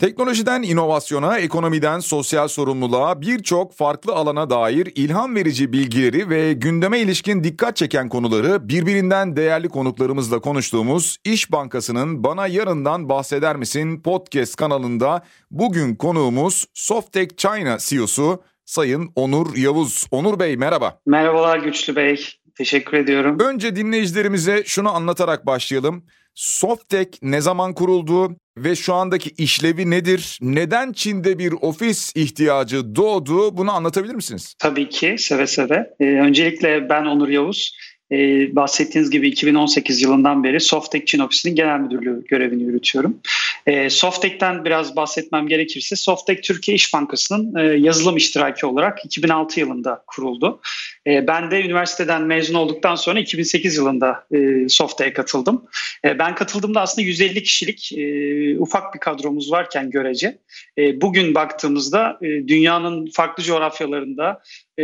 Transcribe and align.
Teknolojiden 0.00 0.62
inovasyona, 0.62 1.38
ekonomiden 1.38 2.00
sosyal 2.00 2.48
sorumluluğa 2.48 3.20
birçok 3.20 3.72
farklı 3.72 4.12
alana 4.14 4.50
dair 4.50 4.92
ilham 4.94 5.34
verici 5.34 5.72
bilgileri 5.72 6.30
ve 6.30 6.52
gündeme 6.52 6.98
ilişkin 6.98 7.44
dikkat 7.44 7.76
çeken 7.76 8.08
konuları 8.08 8.68
birbirinden 8.68 9.36
değerli 9.36 9.68
konuklarımızla 9.68 10.40
konuştuğumuz 10.40 11.16
İş 11.24 11.52
Bankası'nın 11.52 12.24
Bana 12.24 12.46
Yarından 12.46 13.08
Bahseder 13.08 13.56
Misin 13.56 14.02
podcast 14.02 14.56
kanalında 14.56 15.22
bugün 15.50 15.94
konuğumuz 15.94 16.66
Softek 16.74 17.38
China 17.38 17.76
CEO'su 17.80 18.42
Sayın 18.64 19.12
Onur 19.14 19.56
Yavuz. 19.56 20.06
Onur 20.10 20.38
Bey 20.38 20.56
merhaba. 20.56 21.00
Merhabalar 21.06 21.58
Güçlü 21.58 21.96
Bey. 21.96 22.24
Teşekkür 22.54 22.96
ediyorum. 22.96 23.38
Önce 23.40 23.76
dinleyicilerimize 23.76 24.62
şunu 24.66 24.94
anlatarak 24.94 25.46
başlayalım. 25.46 26.04
Softek 26.34 27.18
ne 27.22 27.40
zaman 27.40 27.74
kuruldu 27.74 28.36
ve 28.56 28.76
şu 28.76 28.94
andaki 28.94 29.30
işlevi 29.30 29.90
nedir? 29.90 30.38
Neden 30.42 30.92
Çin'de 30.92 31.38
bir 31.38 31.52
ofis 31.52 32.12
ihtiyacı 32.16 32.96
doğdu? 32.96 33.56
Bunu 33.56 33.72
anlatabilir 33.72 34.14
misiniz? 34.14 34.54
Tabii 34.58 34.88
ki 34.88 35.14
seve 35.18 35.46
seve. 35.46 35.90
Ee, 36.00 36.04
öncelikle 36.04 36.88
ben 36.88 37.04
Onur 37.04 37.28
Yavuz 37.28 37.76
e, 38.12 38.16
bahsettiğiniz 38.56 39.10
gibi 39.10 39.28
2018 39.28 40.02
yılından 40.02 40.44
beri 40.44 40.60
Softek 40.60 41.06
Çin 41.06 41.18
Ofisi'nin 41.18 41.54
genel 41.54 41.80
müdürlüğü 41.80 42.24
görevini 42.24 42.62
yürütüyorum. 42.62 43.20
E, 43.66 43.90
Softek'ten 43.90 44.64
biraz 44.64 44.96
bahsetmem 44.96 45.48
gerekirse 45.48 45.96
Softek 45.96 46.42
Türkiye 46.42 46.74
İş 46.74 46.94
Bankası'nın 46.94 47.56
e, 47.56 47.76
yazılım 47.76 48.16
iştiraki 48.16 48.66
olarak 48.66 49.04
2006 49.04 49.60
yılında 49.60 50.04
kuruldu. 50.06 50.60
E, 51.06 51.26
ben 51.26 51.50
de 51.50 51.62
üniversiteden 51.62 52.22
mezun 52.22 52.54
olduktan 52.54 52.94
sonra 52.94 53.20
2008 53.20 53.76
yılında 53.76 54.26
e, 54.34 54.68
Softek'e 54.68 55.12
katıldım. 55.12 55.64
E, 56.04 56.18
ben 56.18 56.34
katıldığımda 56.34 56.80
aslında 56.80 57.06
150 57.06 57.42
kişilik 57.42 57.92
e, 57.92 58.58
ufak 58.58 58.94
bir 58.94 59.00
kadromuz 59.00 59.52
varken 59.52 59.90
görece. 59.90 60.38
E, 60.78 61.00
bugün 61.00 61.34
baktığımızda 61.34 62.18
e, 62.22 62.26
dünyanın 62.26 63.10
farklı 63.12 63.42
coğrafyalarında 63.42 64.42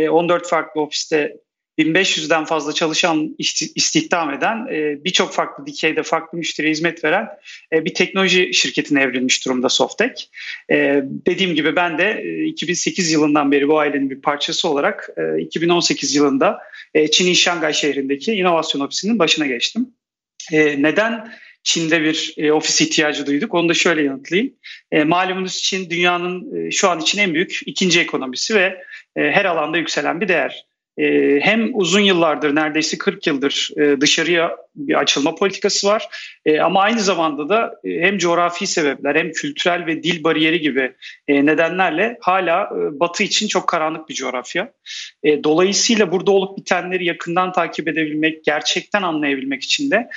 14 0.09 0.47
farklı 0.47 0.81
ofiste 0.81 1.37
1500'den 1.79 2.45
fazla 2.45 2.73
çalışan 2.73 3.35
istihdam 3.75 4.33
eden 4.33 4.67
e, 4.71 5.03
birçok 5.05 5.33
farklı 5.33 5.65
dikeyde 5.65 6.03
farklı 6.03 6.37
müşteri 6.37 6.69
hizmet 6.69 7.03
veren 7.03 7.27
e, 7.73 7.85
bir 7.85 7.93
teknoloji 7.93 8.53
şirketine 8.53 9.01
evrilmiş 9.01 9.45
durumda 9.45 9.69
Softek. 9.69 10.29
E, 10.71 11.03
dediğim 11.03 11.55
gibi 11.55 11.75
ben 11.75 11.97
de 11.97 12.23
2008 12.45 13.11
yılından 13.11 13.51
beri 13.51 13.67
bu 13.67 13.79
ailenin 13.79 14.09
bir 14.09 14.21
parçası 14.21 14.69
olarak 14.69 15.09
2018 15.39 16.15
yılında 16.15 16.59
Çin'in 17.11 17.33
Şangay 17.33 17.73
şehrindeki 17.73 18.33
inovasyon 18.33 18.81
ofisinin 18.81 19.19
başına 19.19 19.45
geçtim. 19.45 19.87
Neden 20.51 21.33
Çin'de 21.63 22.01
bir 22.01 22.49
ofis 22.49 22.81
ihtiyacı 22.81 23.27
duyduk. 23.27 23.53
Onu 23.53 23.69
da 23.69 23.73
şöyle 23.73 24.03
yanıtlayayım. 24.03 24.53
malumunuz 25.05 25.61
Çin 25.61 25.89
dünyanın 25.89 26.69
şu 26.69 26.89
an 26.89 26.99
için 26.99 27.19
en 27.19 27.33
büyük 27.33 27.59
ikinci 27.65 27.99
ekonomisi 27.99 28.55
ve 28.55 28.83
her 29.15 29.45
alanda 29.45 29.77
yükselen 29.77 30.21
bir 30.21 30.27
değer. 30.27 30.65
Ee, 30.97 31.39
hem 31.41 31.69
uzun 31.73 31.99
yıllardır 31.99 32.55
neredeyse 32.55 32.97
40 32.97 33.27
yıldır 33.27 33.69
e, 33.77 34.01
dışarıya 34.01 34.57
bir 34.75 34.99
açılma 34.99 35.35
politikası 35.35 35.87
var 35.87 36.07
e, 36.45 36.59
ama 36.59 36.81
aynı 36.81 36.99
zamanda 36.99 37.49
da 37.49 37.75
e, 37.83 38.01
hem 38.01 38.17
coğrafi 38.17 38.67
sebepler 38.67 39.15
hem 39.15 39.31
kültürel 39.31 39.85
ve 39.85 40.03
dil 40.03 40.23
bariyeri 40.23 40.59
gibi 40.59 40.93
nedenlerle 41.29 42.17
hala 42.21 42.69
Batı 42.73 43.23
için 43.23 43.47
çok 43.47 43.67
karanlık 43.67 44.09
bir 44.09 44.13
coğrafya. 44.13 44.71
Dolayısıyla 45.25 46.11
burada 46.11 46.31
olup 46.31 46.57
bitenleri 46.57 47.05
yakından 47.05 47.51
takip 47.51 47.87
edebilmek, 47.87 48.43
gerçekten 48.43 49.01
anlayabilmek 49.01 49.63
için 49.63 49.91
de 49.91 50.09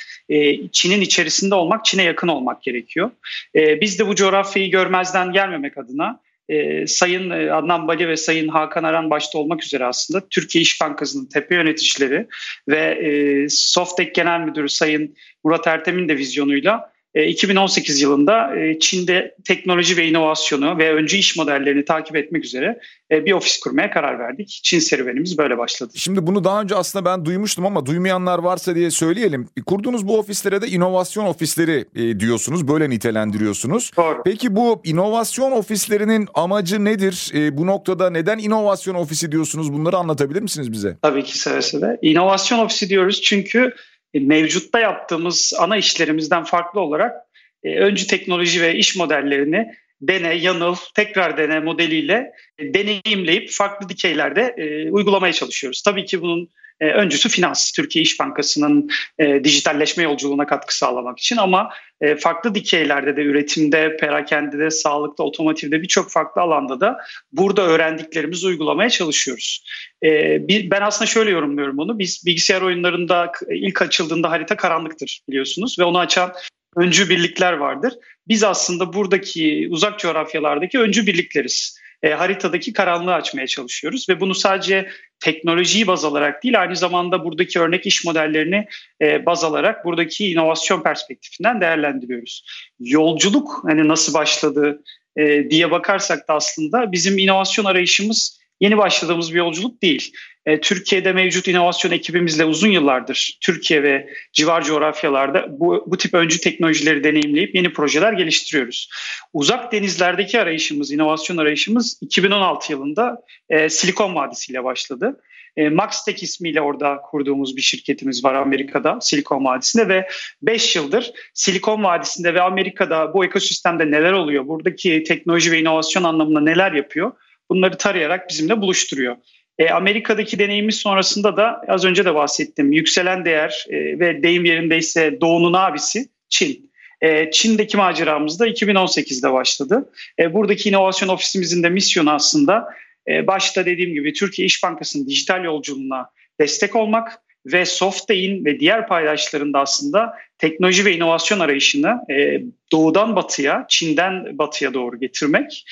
Çin'in 0.73 1.01
içerisinde 1.01 1.55
olmak, 1.55 1.85
Çin'e 1.85 2.03
yakın 2.03 2.29
olmak 2.29 2.63
gerekiyor. 2.63 3.11
Biz 3.55 3.99
de 3.99 4.07
bu 4.07 4.15
coğrafyayı 4.15 4.71
görmezden 4.71 5.33
gelmemek 5.33 5.79
adına 5.79 6.21
e, 6.49 6.87
Sayın 6.87 7.31
Adnan 7.31 7.89
Bali 7.89 8.09
ve 8.09 8.17
Sayın 8.17 8.49
Hakan 8.49 8.85
Aran 8.85 9.11
başta 9.11 9.39
olmak 9.39 9.65
üzere 9.65 9.85
aslında 9.85 10.29
Türkiye 10.29 10.63
İş 10.63 10.81
Bankası'nın 10.81 11.27
tepe 11.27 11.55
yöneticileri 11.55 12.27
ve 12.69 12.81
e, 12.81 13.49
Softek 13.49 14.15
Genel 14.15 14.41
Müdürü 14.41 14.69
Sayın 14.69 15.17
Murat 15.45 15.67
Ertem'in 15.67 16.09
de 16.09 16.17
vizyonuyla 16.17 16.96
2018 17.25 17.99
e, 17.99 18.03
yılında 18.03 18.57
e, 18.57 18.79
Çin'de 18.79 19.35
teknoloji 19.45 19.97
ve 19.97 20.09
inovasyonu 20.09 20.79
ve 20.79 20.95
öncü 20.95 21.17
iş 21.17 21.37
modellerini 21.37 21.85
takip 21.85 22.17
etmek 22.17 22.45
üzere 22.45 22.81
e, 23.11 23.25
bir 23.25 23.33
ofis 23.33 23.61
kurmaya 23.61 23.91
karar 23.91 24.19
verdik. 24.19 24.61
Çin 24.63 24.79
serüvenimiz 24.79 25.39
böyle 25.39 25.59
başladı. 25.59 25.93
Şimdi 25.95 26.27
bunu 26.27 26.45
daha 26.45 26.63
önce 26.63 26.75
aslında 26.75 27.05
ben 27.05 27.25
duymuştum 27.25 27.67
ama 27.67 27.87
duymayanlar 27.87 28.39
varsa 28.39 28.75
diye 28.75 28.91
söyleyelim. 28.91 29.49
Kurduğunuz 29.67 30.09
bu 30.09 30.19
ofislere 30.19 30.63
de 30.63 30.69
inovasyon 30.69 31.25
ofisleri 31.25 31.85
diyorsunuz, 32.21 32.69
böyle 32.69 32.91
nitelendiriyorsunuz. 32.91 33.91
Doğru. 33.97 34.23
Peki 34.25 34.57
bu 34.57 34.81
inovasyon 34.85 35.53
ofislerinin 35.53 36.29
amacı 36.35 36.85
nedir? 36.85 37.33
Bu 37.53 37.67
noktada 37.67 38.11
neden 38.11 38.39
inovasyon 38.39 38.95
ofisi 38.95 39.33
diyorsunuz? 39.33 39.73
Bunları 39.73 39.97
anlatabilir 39.97 40.43
misiniz 40.43 40.73
bize? 40.73 40.97
Tabii 41.03 41.25
ki 41.25 41.39
seve 41.39 41.63
seve. 41.63 41.99
İnovasyon 42.03 42.59
ofisi 42.59 42.89
diyoruz 42.89 43.23
çünkü 43.23 43.73
mevcutta 44.21 44.81
yaptığımız 44.81 45.53
ana 45.59 45.77
işlerimizden 45.77 46.45
farklı 46.45 46.81
olarak 46.81 47.17
e, 47.63 47.77
öncü 47.79 48.07
teknoloji 48.07 48.63
ve 48.63 48.75
iş 48.75 48.97
modellerini 48.97 49.73
dene, 50.01 50.35
yanıl, 50.35 50.77
tekrar 50.95 51.37
dene 51.37 51.61
modeliyle 51.61 52.33
e, 52.59 52.75
deneyimleyip 52.75 53.51
farklı 53.51 53.89
dikeylerde 53.89 54.55
e, 54.57 54.91
uygulamaya 54.91 55.33
çalışıyoruz. 55.33 55.83
Tabii 55.83 56.05
ki 56.05 56.21
bunun 56.21 56.49
e, 56.81 56.87
öncüsü 56.87 57.29
finans, 57.29 57.73
Türkiye 57.73 58.03
İş 58.03 58.21
Bankası'nın 58.21 58.91
e, 59.19 59.45
dijitalleşme 59.45 60.03
yolculuğuna 60.03 60.47
katkı 60.47 60.77
sağlamak 60.77 61.19
için 61.19 61.37
ama 61.37 61.71
e, 62.01 62.17
farklı 62.17 62.55
dikeylerde 62.55 63.17
de 63.17 63.23
üretimde, 63.23 63.97
perakendede, 63.97 64.71
sağlıkta, 64.71 65.23
otomotivde 65.23 65.83
birçok 65.83 66.11
farklı 66.11 66.43
alanda 66.43 66.81
da 66.81 66.99
burada 67.33 67.63
öğrendiklerimizi 67.63 68.47
uygulamaya 68.47 68.91
çalışıyoruz. 68.91 69.65
E, 70.05 70.09
bir, 70.49 70.71
ben 70.71 70.81
aslında 70.81 71.07
şöyle 71.07 71.31
yorumluyorum 71.31 71.79
onu. 71.79 71.99
Biz 71.99 72.23
bilgisayar 72.27 72.63
oyunlarında 72.63 73.33
ilk 73.51 73.83
açıldığında 73.83 74.31
harita 74.31 74.57
karanlıktır 74.57 75.21
biliyorsunuz 75.29 75.79
ve 75.79 75.85
onu 75.85 75.99
açan 75.99 76.33
öncü 76.77 77.09
birlikler 77.11 77.53
vardır. 77.53 77.95
Biz 78.29 78.45
aslında 78.45 78.93
buradaki 78.93 79.69
uzak 79.71 79.99
coğrafyalardaki 79.99 80.79
öncü 80.79 81.07
birlikleriz 81.07 81.79
e, 82.03 82.11
haritadaki 82.11 82.73
karanlığı 82.73 83.15
açmaya 83.15 83.47
çalışıyoruz 83.47 84.09
ve 84.09 84.21
bunu 84.21 84.35
sadece 84.35 84.89
teknolojiyi 85.21 85.87
baz 85.87 86.05
alarak 86.05 86.43
değil 86.43 86.61
aynı 86.61 86.77
zamanda 86.77 87.25
buradaki 87.25 87.61
örnek 87.61 87.87
iş 87.87 88.05
modellerini 88.05 88.67
e, 89.03 89.27
baz 89.27 89.45
alarak 89.45 89.85
buradaki 89.85 90.31
inovasyon 90.31 90.83
perspektifinden 90.83 91.61
değerlendiriyoruz. 91.61 92.45
Yolculuk 92.81 93.65
hani 93.65 93.89
nasıl 93.89 94.15
başladı 94.15 94.83
e, 95.17 95.51
diye 95.51 95.71
bakarsak 95.71 96.29
da 96.29 96.35
aslında 96.35 96.93
bizim 96.93 97.19
inovasyon 97.19 97.65
arayışımız 97.65 98.46
yeni 98.61 98.79
başladığımız 98.79 99.33
bir 99.33 99.39
yolculuk 99.39 99.83
değil. 99.83 100.13
E, 100.47 100.61
Türkiye'de 100.61 101.13
mevcut 101.13 101.49
inovasyon 101.49 101.93
ekibimizle 101.93 102.45
uzun 102.45 102.69
yıllardır 102.69 103.39
Türkiye 103.41 103.83
ve 103.83 104.09
civar 104.33 104.65
coğrafyalarda 104.65 105.47
bu, 105.61 105.85
bu 105.87 105.97
tip 105.97 106.15
öncü 106.15 106.41
teknolojileri 106.41 107.05
deneyimleyip 107.05 107.55
yeni 107.55 107.73
projeler 107.73 108.13
geliştiriyoruz. 108.13 108.91
Uzak 109.33 109.73
denizlerdeki 109.73 110.41
arayışımız, 110.41 110.93
inovasyon 110.93 111.37
arayışımız 111.37 111.99
2016 112.01 112.73
yılında 112.73 113.23
e, 113.49 113.69
Silikon 113.69 114.15
Vadisi 114.15 114.53
ile 114.53 114.65
başladı. 114.65 115.21
E, 115.57 115.69
Maxtech 115.69 116.23
ismiyle 116.23 116.61
orada 116.61 116.99
kurduğumuz 117.11 117.57
bir 117.57 117.63
şirketimiz 117.63 118.25
var 118.25 118.35
Amerika'da, 118.35 119.01
Silikon 119.01 119.45
Vadisi'nde 119.45 119.89
ve 119.89 120.09
5 120.43 120.77
yıldır 120.77 121.13
Silikon 121.35 121.85
Vadisi'nde 121.85 122.35
ve 122.35 122.43
Amerika'da 122.43 123.15
bu 123.15 123.25
ekosistemde 123.25 123.91
neler 123.91 124.13
oluyor, 124.13 124.47
buradaki 124.47 125.03
teknoloji 125.03 125.53
ve 125.53 125.61
inovasyon 125.61 126.05
anlamında 126.05 126.41
neler 126.41 126.73
yapıyor 126.73 127.13
bunları 127.51 127.79
tarayarak 127.79 128.29
bizimle 128.31 128.61
buluşturuyor. 128.61 129.17
E, 129.59 129.71
Amerika'daki 129.71 130.39
deneyimimiz 130.39 130.77
sonrasında 130.77 131.37
da 131.37 131.61
az 131.69 131.85
önce 131.85 132.05
de 132.05 132.15
bahsettim. 132.15 132.73
Yükselen 132.73 133.25
değer 133.25 133.67
e, 133.69 133.99
ve 133.99 134.23
deyim 134.23 134.45
yerindeyse 134.45 135.21
doğunun 135.21 135.53
abisi 135.53 136.09
Çin. 136.29 136.71
E, 137.01 137.31
Çin'deki 137.31 137.77
maceramız 137.77 138.41
da 138.41 138.49
2018'de 138.49 139.33
başladı. 139.33 139.91
E, 140.19 140.35
buradaki 140.35 140.69
inovasyon 140.69 141.09
ofisimizin 141.09 141.63
de 141.63 141.69
misyonu 141.69 142.11
aslında 142.11 142.69
e, 143.09 143.27
başta 143.27 143.67
dediğim 143.67 143.95
gibi 143.95 144.13
Türkiye 144.13 144.47
İş 144.47 144.63
Bankası'nın 144.63 145.07
dijital 145.07 145.45
yolculuğuna 145.45 146.11
destek 146.41 146.77
olmak 146.77 147.21
ve 147.47 147.65
Softday'in 147.65 148.45
ve 148.45 148.61
diğer 148.61 148.89
paydaşlarında 148.89 149.61
aslında 149.61 150.15
teknoloji 150.39 150.85
ve 150.85 150.97
inovasyon 150.97 151.41
arayışını 151.41 151.99
e, 152.11 152.43
doğudan 152.73 153.17
batıya, 153.17 153.67
Çin'den 153.69 154.39
batıya 154.39 154.75
doğru 154.75 155.01
getirmek. 155.01 155.65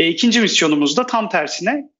E, 0.00 0.08
ikinci 0.08 0.40
misyonumuz 0.40 0.96
da 0.96 1.06
tam 1.06 1.28
tersine 1.28 1.90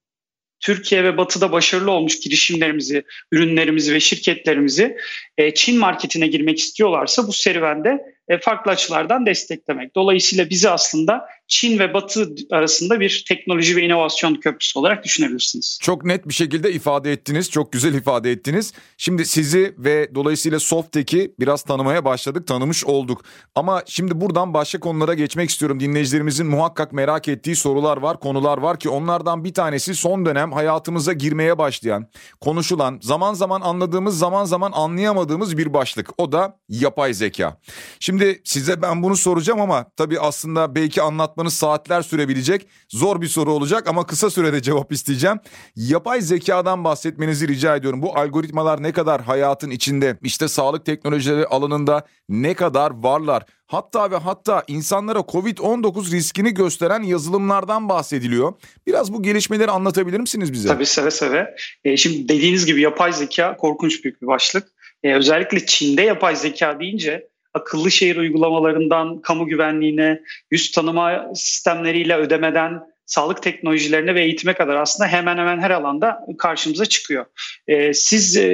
Türkiye 0.61 1.05
ve 1.05 1.17
Batı'da 1.17 1.53
başarılı 1.53 1.91
olmuş 1.91 2.21
girişimlerimizi, 2.21 3.05
ürünlerimizi 3.33 3.95
ve 3.95 4.01
şirketlerimizi 4.01 4.97
e, 5.39 5.55
Çin 5.55 5.79
marketine 5.79 6.27
girmek 6.27 6.59
istiyorlarsa 6.59 7.29
bu 7.29 7.33
serüvende 7.33 7.99
e, 8.29 8.39
farklı 8.39 8.71
açılardan 8.71 9.27
desteklemek. 9.27 9.95
Dolayısıyla 9.95 10.51
bizi 10.51 10.71
aslında 10.71 11.27
Çin 11.51 11.79
ve 11.79 11.95
Batı 11.95 12.35
arasında 12.51 13.01
bir 13.01 13.25
teknoloji 13.29 13.77
ve 13.77 13.83
inovasyon 13.83 14.35
köprüsü 14.35 14.79
olarak 14.79 15.05
düşünebilirsiniz. 15.05 15.79
Çok 15.83 16.05
net 16.05 16.29
bir 16.29 16.35
şekilde 16.35 16.73
ifade 16.73 17.13
ettiniz. 17.13 17.51
Çok 17.51 17.73
güzel 17.73 17.95
ifade 17.95 18.33
ettiniz. 18.33 18.73
Şimdi 18.99 19.27
sizi 19.27 19.75
ve 19.79 20.15
dolayısıyla 20.15 20.61
Softtek'i 20.61 21.35
biraz 21.41 21.63
tanımaya 21.63 22.05
başladık, 22.05 22.47
tanımış 22.47 22.85
olduk. 22.85 23.25
Ama 23.55 23.83
şimdi 23.87 24.21
buradan 24.21 24.55
başka 24.55 24.81
konulara 24.81 25.15
geçmek 25.15 25.51
istiyorum. 25.51 25.81
Dinleyicilerimizin 25.81 26.47
muhakkak 26.47 26.93
merak 26.93 27.29
ettiği 27.29 27.57
sorular 27.57 27.97
var, 27.97 28.21
konular 28.21 28.59
var 28.59 28.79
ki 28.79 28.89
onlardan 28.89 29.45
bir 29.45 29.55
tanesi 29.55 29.95
son 29.95 30.27
dönem 30.27 30.53
hayatımıza 30.53 31.13
girmeye 31.13 31.59
başlayan, 31.59 32.07
konuşulan, 32.41 32.99
zaman 33.03 33.35
zaman 33.35 33.61
anladığımız, 33.61 34.19
zaman 34.19 34.45
zaman 34.45 34.73
anlayamadığımız 34.75 35.59
bir 35.59 35.75
başlık. 35.75 36.11
O 36.19 36.33
da 36.33 36.59
yapay 36.69 37.15
zeka. 37.15 37.57
Şimdi 38.01 38.43
size 38.45 38.83
ben 38.83 39.03
bunu 39.03 39.17
soracağım 39.17 39.61
ama 39.61 39.91
tabii 39.97 40.21
aslında 40.21 40.75
belki 40.75 41.03
anlatmanız 41.41 41.55
saatler 41.55 42.03
sürebilecek. 42.03 42.67
Zor 42.89 43.21
bir 43.21 43.29
soru 43.29 43.53
olacak 43.53 43.89
ama 43.89 44.07
kısa 44.07 44.31
sürede 44.31 44.63
cevap 44.63 44.93
isteyeceğim. 44.93 45.39
Yapay 45.77 46.21
zekadan 46.21 46.85
bahsetmenizi 46.85 47.49
rica 47.49 47.77
ediyorum. 47.77 48.03
Bu 48.03 48.17
algoritmalar 48.17 48.83
ne 48.83 48.93
kadar 48.93 49.23
hayatın 49.23 49.71
içinde, 49.71 50.17
işte 50.23 50.49
sağlık 50.49 50.87
teknolojileri 50.87 51.47
alanında 51.47 52.05
ne 52.29 52.55
kadar 52.55 52.91
varlar? 52.91 53.45
Hatta 53.67 54.11
ve 54.11 54.17
hatta 54.17 54.65
insanlara 54.69 55.19
Covid-19 55.19 56.13
riskini 56.13 56.55
gösteren 56.55 57.03
yazılımlardan 57.03 57.89
bahsediliyor. 57.89 58.53
Biraz 58.87 59.13
bu 59.13 59.23
gelişmeleri 59.23 59.71
anlatabilir 59.71 60.21
misiniz 60.21 60.53
bize? 60.53 60.69
Tabii 60.69 60.87
seve 60.87 61.11
seve. 61.11 61.55
E, 61.85 61.97
şimdi 61.97 62.29
dediğiniz 62.29 62.67
gibi 62.67 62.81
yapay 62.81 63.13
zeka 63.13 63.57
korkunç 63.57 64.05
büyük 64.05 64.23
bir 64.23 64.27
başlık. 64.27 64.69
E, 65.03 65.15
özellikle 65.15 65.67
Çin'de 65.67 66.03
yapay 66.03 66.37
zeka 66.37 66.81
deyince 66.81 67.30
akıllı 67.55 67.91
şehir 67.91 68.17
uygulamalarından 68.17 69.21
kamu 69.21 69.47
güvenliğine, 69.47 70.21
yüz 70.51 70.71
tanıma 70.71 71.31
sistemleriyle 71.35 72.17
ödemeden 72.17 72.81
sağlık 73.11 73.43
teknolojilerine 73.43 74.15
ve 74.15 74.23
eğitime 74.23 74.55
kadar 74.55 74.77
aslında 74.77 75.09
hemen 75.09 75.39
hemen 75.39 75.59
her 75.59 75.71
alanda 75.71 76.21
karşımıza 76.39 76.87
çıkıyor. 76.87 77.27
Ee, 77.69 77.95
siz 77.95 78.37
e, 78.37 78.49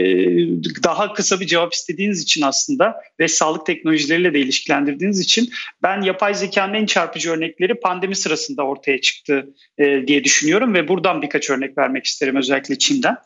daha 0.84 1.12
kısa 1.12 1.40
bir 1.40 1.46
cevap 1.46 1.72
istediğiniz 1.72 2.22
için 2.22 2.42
aslında 2.42 2.94
ve 3.20 3.28
sağlık 3.28 3.66
teknolojileriyle 3.66 4.34
de 4.34 4.40
ilişkilendirdiğiniz 4.40 5.20
için 5.20 5.50
ben 5.82 6.02
yapay 6.02 6.34
zekanın 6.34 6.74
en 6.74 6.86
çarpıcı 6.86 7.30
örnekleri 7.30 7.80
pandemi 7.80 8.16
sırasında 8.16 8.62
ortaya 8.62 9.00
çıktı 9.00 9.48
e, 9.78 10.06
diye 10.06 10.24
düşünüyorum 10.24 10.74
ve 10.74 10.88
buradan 10.88 11.22
birkaç 11.22 11.50
örnek 11.50 11.78
vermek 11.78 12.04
isterim 12.04 12.36
özellikle 12.36 12.78
Çin'den. 12.78 13.16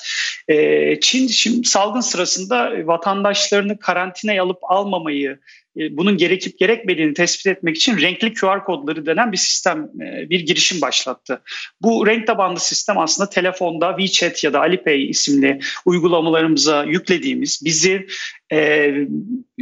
E, 0.48 1.00
Çin 1.00 1.28
şimdi 1.28 1.68
salgın 1.68 2.00
sırasında 2.00 2.86
vatandaşlarını 2.86 3.78
karantinaya 3.78 4.42
alıp 4.42 4.58
almamayı 4.62 5.38
bunun 5.76 6.16
gerekip 6.16 6.58
gerekmediğini 6.58 7.14
tespit 7.14 7.46
etmek 7.46 7.76
için 7.76 7.98
renkli 7.98 8.34
QR 8.34 8.64
kodları 8.64 9.06
denen 9.06 9.32
bir 9.32 9.36
sistem, 9.36 9.78
e, 9.78 10.30
bir 10.30 10.40
girişim 10.40 10.80
başlattı. 10.80 11.42
Bu 11.80 12.06
renk 12.06 12.26
tabanlı 12.26 12.60
sistem 12.60 12.98
aslında 12.98 13.30
telefonda 13.30 13.96
WeChat 13.98 14.44
ya 14.44 14.52
da 14.52 14.60
Alipay 14.60 15.10
isimli 15.10 15.60
uygulamalarımıza 15.84 16.84
yüklediğimiz, 16.84 17.62
bizi 17.64 18.06
e, 18.52 18.92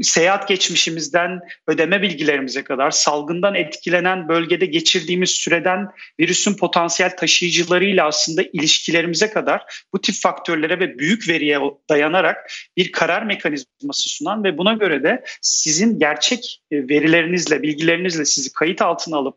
seyahat 0.02 0.48
geçmişimizden 0.48 1.40
ödeme 1.66 2.02
bilgilerimize 2.02 2.64
kadar 2.64 2.90
salgından 2.90 3.54
etkilenen 3.54 4.28
bölgede 4.28 4.66
geçirdiğimiz 4.66 5.30
süreden 5.30 5.88
virüsün 6.20 6.54
potansiyel 6.54 7.16
taşıyıcılarıyla 7.16 8.06
aslında 8.06 8.42
ilişkilerimize 8.52 9.30
kadar 9.30 9.84
bu 9.92 10.00
tip 10.00 10.14
faktörlere 10.14 10.80
ve 10.80 10.98
büyük 10.98 11.28
veriye 11.28 11.58
dayanarak 11.88 12.52
bir 12.76 12.92
karar 12.92 13.22
mekanizması 13.22 14.08
sunan 14.08 14.44
ve 14.44 14.58
buna 14.58 14.72
göre 14.72 15.02
de 15.02 15.24
sizin 15.42 15.98
gerçek 15.98 16.62
e, 16.70 16.88
verilerinizle, 16.88 17.62
bilgilerinizle 17.62 18.24
sizi 18.24 18.52
kayıt 18.52 18.82
altına 18.82 19.16
alıp 19.16 19.36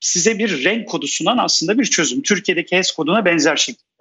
size 0.00 0.38
bir 0.38 0.64
renk 0.64 0.88
kodu 0.88 1.06
sunan 1.06 1.38
aslında 1.38 1.78
bir 1.78 1.84
çözüm. 1.84 2.22
Türkiye'deki 2.22 2.76
HES 2.76 2.90
koduna 2.92 3.24
benzer 3.24 3.56
şekilde. 3.56 3.91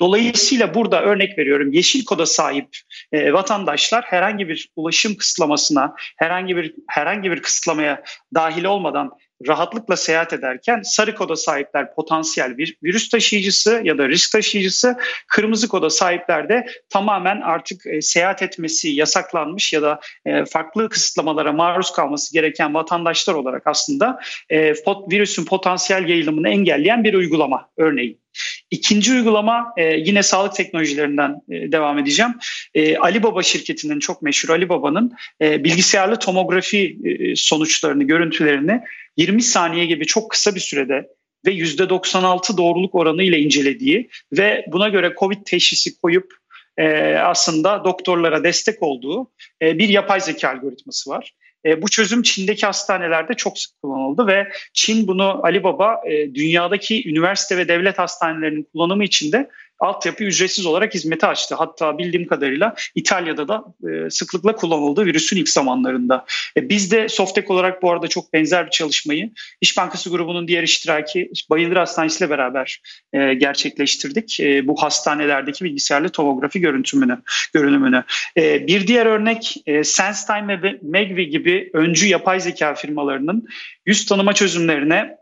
Dolayısıyla 0.00 0.74
burada 0.74 1.02
örnek 1.02 1.38
veriyorum 1.38 1.72
yeşil 1.72 2.04
koda 2.04 2.26
sahip 2.26 2.68
e, 3.12 3.32
vatandaşlar 3.32 4.04
herhangi 4.04 4.48
bir 4.48 4.68
ulaşım 4.76 5.16
kısıtlamasına, 5.16 5.94
herhangi 6.16 6.56
bir 6.56 6.74
herhangi 6.88 7.30
bir 7.30 7.42
kısıtlamaya 7.42 8.02
dahil 8.34 8.64
olmadan 8.64 9.10
rahatlıkla 9.48 9.96
seyahat 9.96 10.32
ederken 10.32 10.82
sarı 10.82 11.14
koda 11.14 11.36
sahipler 11.36 11.94
potansiyel 11.94 12.58
bir 12.58 12.76
virüs 12.82 13.08
taşıyıcısı 13.08 13.80
ya 13.84 13.98
da 13.98 14.08
risk 14.08 14.32
taşıyıcısı, 14.32 14.96
kırmızı 15.28 15.68
koda 15.68 15.90
sahipler 15.90 16.48
de 16.48 16.66
tamamen 16.90 17.40
artık 17.40 17.86
e, 17.86 18.02
seyahat 18.02 18.42
etmesi 18.42 18.88
yasaklanmış 18.88 19.72
ya 19.72 19.82
da 19.82 20.00
e, 20.26 20.44
farklı 20.44 20.88
kısıtlamalara 20.88 21.52
maruz 21.52 21.92
kalması 21.92 22.32
gereken 22.32 22.74
vatandaşlar 22.74 23.34
olarak 23.34 23.66
aslında 23.66 24.20
e, 24.50 24.74
virüsün 25.10 25.44
potansiyel 25.44 26.08
yayılımını 26.08 26.48
engelleyen 26.48 27.04
bir 27.04 27.14
uygulama 27.14 27.68
örneğin. 27.76 28.23
İkinci 28.70 29.12
uygulama 29.12 29.72
e, 29.76 29.84
yine 29.84 30.22
sağlık 30.22 30.54
teknolojilerinden 30.54 31.40
e, 31.50 31.72
devam 31.72 31.98
edeceğim. 31.98 32.32
E, 32.74 32.96
Ali 32.96 33.22
şirketinin 33.44 33.98
çok 33.98 34.22
meşhur 34.22 34.48
Ali 34.48 34.68
Baba'nın 34.68 35.12
e, 35.40 35.64
bilgisayarlı 35.64 36.18
tomografi 36.18 36.98
e, 37.04 37.36
sonuçlarını, 37.36 38.04
görüntülerini 38.04 38.80
20 39.16 39.42
saniye 39.42 39.86
gibi 39.86 40.06
çok 40.06 40.30
kısa 40.30 40.54
bir 40.54 40.60
sürede 40.60 41.08
ve 41.46 41.50
%96 41.50 42.56
doğruluk 42.56 42.94
oranı 42.94 43.22
ile 43.22 43.38
incelediği 43.38 44.10
ve 44.32 44.64
buna 44.68 44.88
göre 44.88 45.14
COVID 45.18 45.44
teşhisi 45.44 46.00
koyup 46.00 46.34
e, 46.78 47.14
aslında 47.14 47.84
doktorlara 47.84 48.44
destek 48.44 48.82
olduğu 48.82 49.30
e, 49.62 49.78
bir 49.78 49.88
yapay 49.88 50.20
zeka 50.20 50.48
algoritması 50.48 51.10
var. 51.10 51.34
E, 51.66 51.82
bu 51.82 51.88
çözüm 51.88 52.22
Çin'deki 52.22 52.66
hastanelerde 52.66 53.34
çok 53.34 53.58
sık 53.58 53.82
kullanıldı 53.82 54.26
ve 54.26 54.48
Çin 54.72 55.06
bunu 55.06 55.40
Ali 55.42 55.62
Baba 55.62 56.00
e, 56.06 56.34
dünyadaki 56.34 57.08
üniversite 57.08 57.56
ve 57.56 57.68
devlet 57.68 57.98
hastanelerinin 57.98 58.68
kullanımı 58.72 59.04
için 59.04 59.32
de 59.32 59.50
altyapı 59.84 60.24
ücretsiz 60.24 60.66
olarak 60.66 60.94
hizmeti 60.94 61.26
açtı. 61.26 61.54
Hatta 61.54 61.98
bildiğim 61.98 62.26
kadarıyla 62.26 62.74
İtalya'da 62.94 63.48
da 63.48 63.64
e, 63.90 64.10
sıklıkla 64.10 64.56
kullanıldı 64.56 65.06
virüsün 65.06 65.36
ilk 65.36 65.48
zamanlarında. 65.48 66.24
E, 66.56 66.68
biz 66.68 66.92
de 66.92 67.08
Softek 67.08 67.50
olarak 67.50 67.82
bu 67.82 67.90
arada 67.90 68.08
çok 68.08 68.32
benzer 68.32 68.66
bir 68.66 68.70
çalışmayı 68.70 69.30
İş 69.60 69.76
Bankası 69.76 70.10
grubunun 70.10 70.48
diğer 70.48 70.62
iştiraki 70.62 71.30
Bayındır 71.50 71.76
Hastanesi 71.76 72.24
ile 72.24 72.30
beraber 72.30 72.80
e, 73.12 73.34
gerçekleştirdik. 73.34 74.40
E, 74.40 74.66
bu 74.66 74.82
hastanelerdeki 74.82 75.64
bilgisayarlı 75.64 76.08
tomografi 76.08 76.60
görüntümünü, 76.60 77.18
görünümünü. 77.54 78.04
Bir 78.36 78.86
diğer 78.86 79.06
örnek 79.06 79.56
SenseTime 79.82 80.62
ve 80.62 80.78
Megvi 80.82 81.28
gibi 81.28 81.70
öncü 81.74 82.08
yapay 82.08 82.40
zeka 82.40 82.74
firmalarının 82.74 83.48
yüz 83.86 84.06
tanıma 84.06 84.32
çözümlerine 84.32 85.16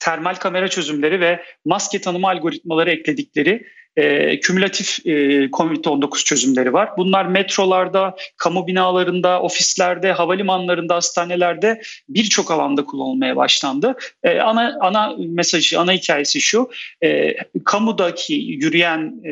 termal 0.00 0.34
kamera 0.34 0.68
çözümleri 0.68 1.20
ve 1.20 1.42
maske 1.64 2.00
tanıma 2.00 2.30
algoritmaları 2.30 2.90
ekledikleri 2.90 3.66
e, 3.96 4.40
kümülatif 4.40 5.06
e, 5.06 5.10
COVID-19 5.44 6.24
çözümleri 6.24 6.72
var. 6.72 6.90
Bunlar 6.96 7.24
metrolarda, 7.24 8.16
kamu 8.36 8.66
binalarında, 8.66 9.42
ofislerde, 9.42 10.12
havalimanlarında, 10.12 10.94
hastanelerde 10.94 11.80
birçok 12.08 12.50
alanda 12.50 12.84
kullanılmaya 12.84 13.36
başlandı. 13.36 13.94
E, 14.22 14.38
ana 14.38 14.76
ana 14.80 15.14
mesajı, 15.18 15.80
ana 15.80 15.92
hikayesi 15.92 16.40
şu. 16.40 16.70
E, 17.04 17.34
kamudaki 17.64 18.34
yürüyen, 18.34 19.14
e, 19.24 19.30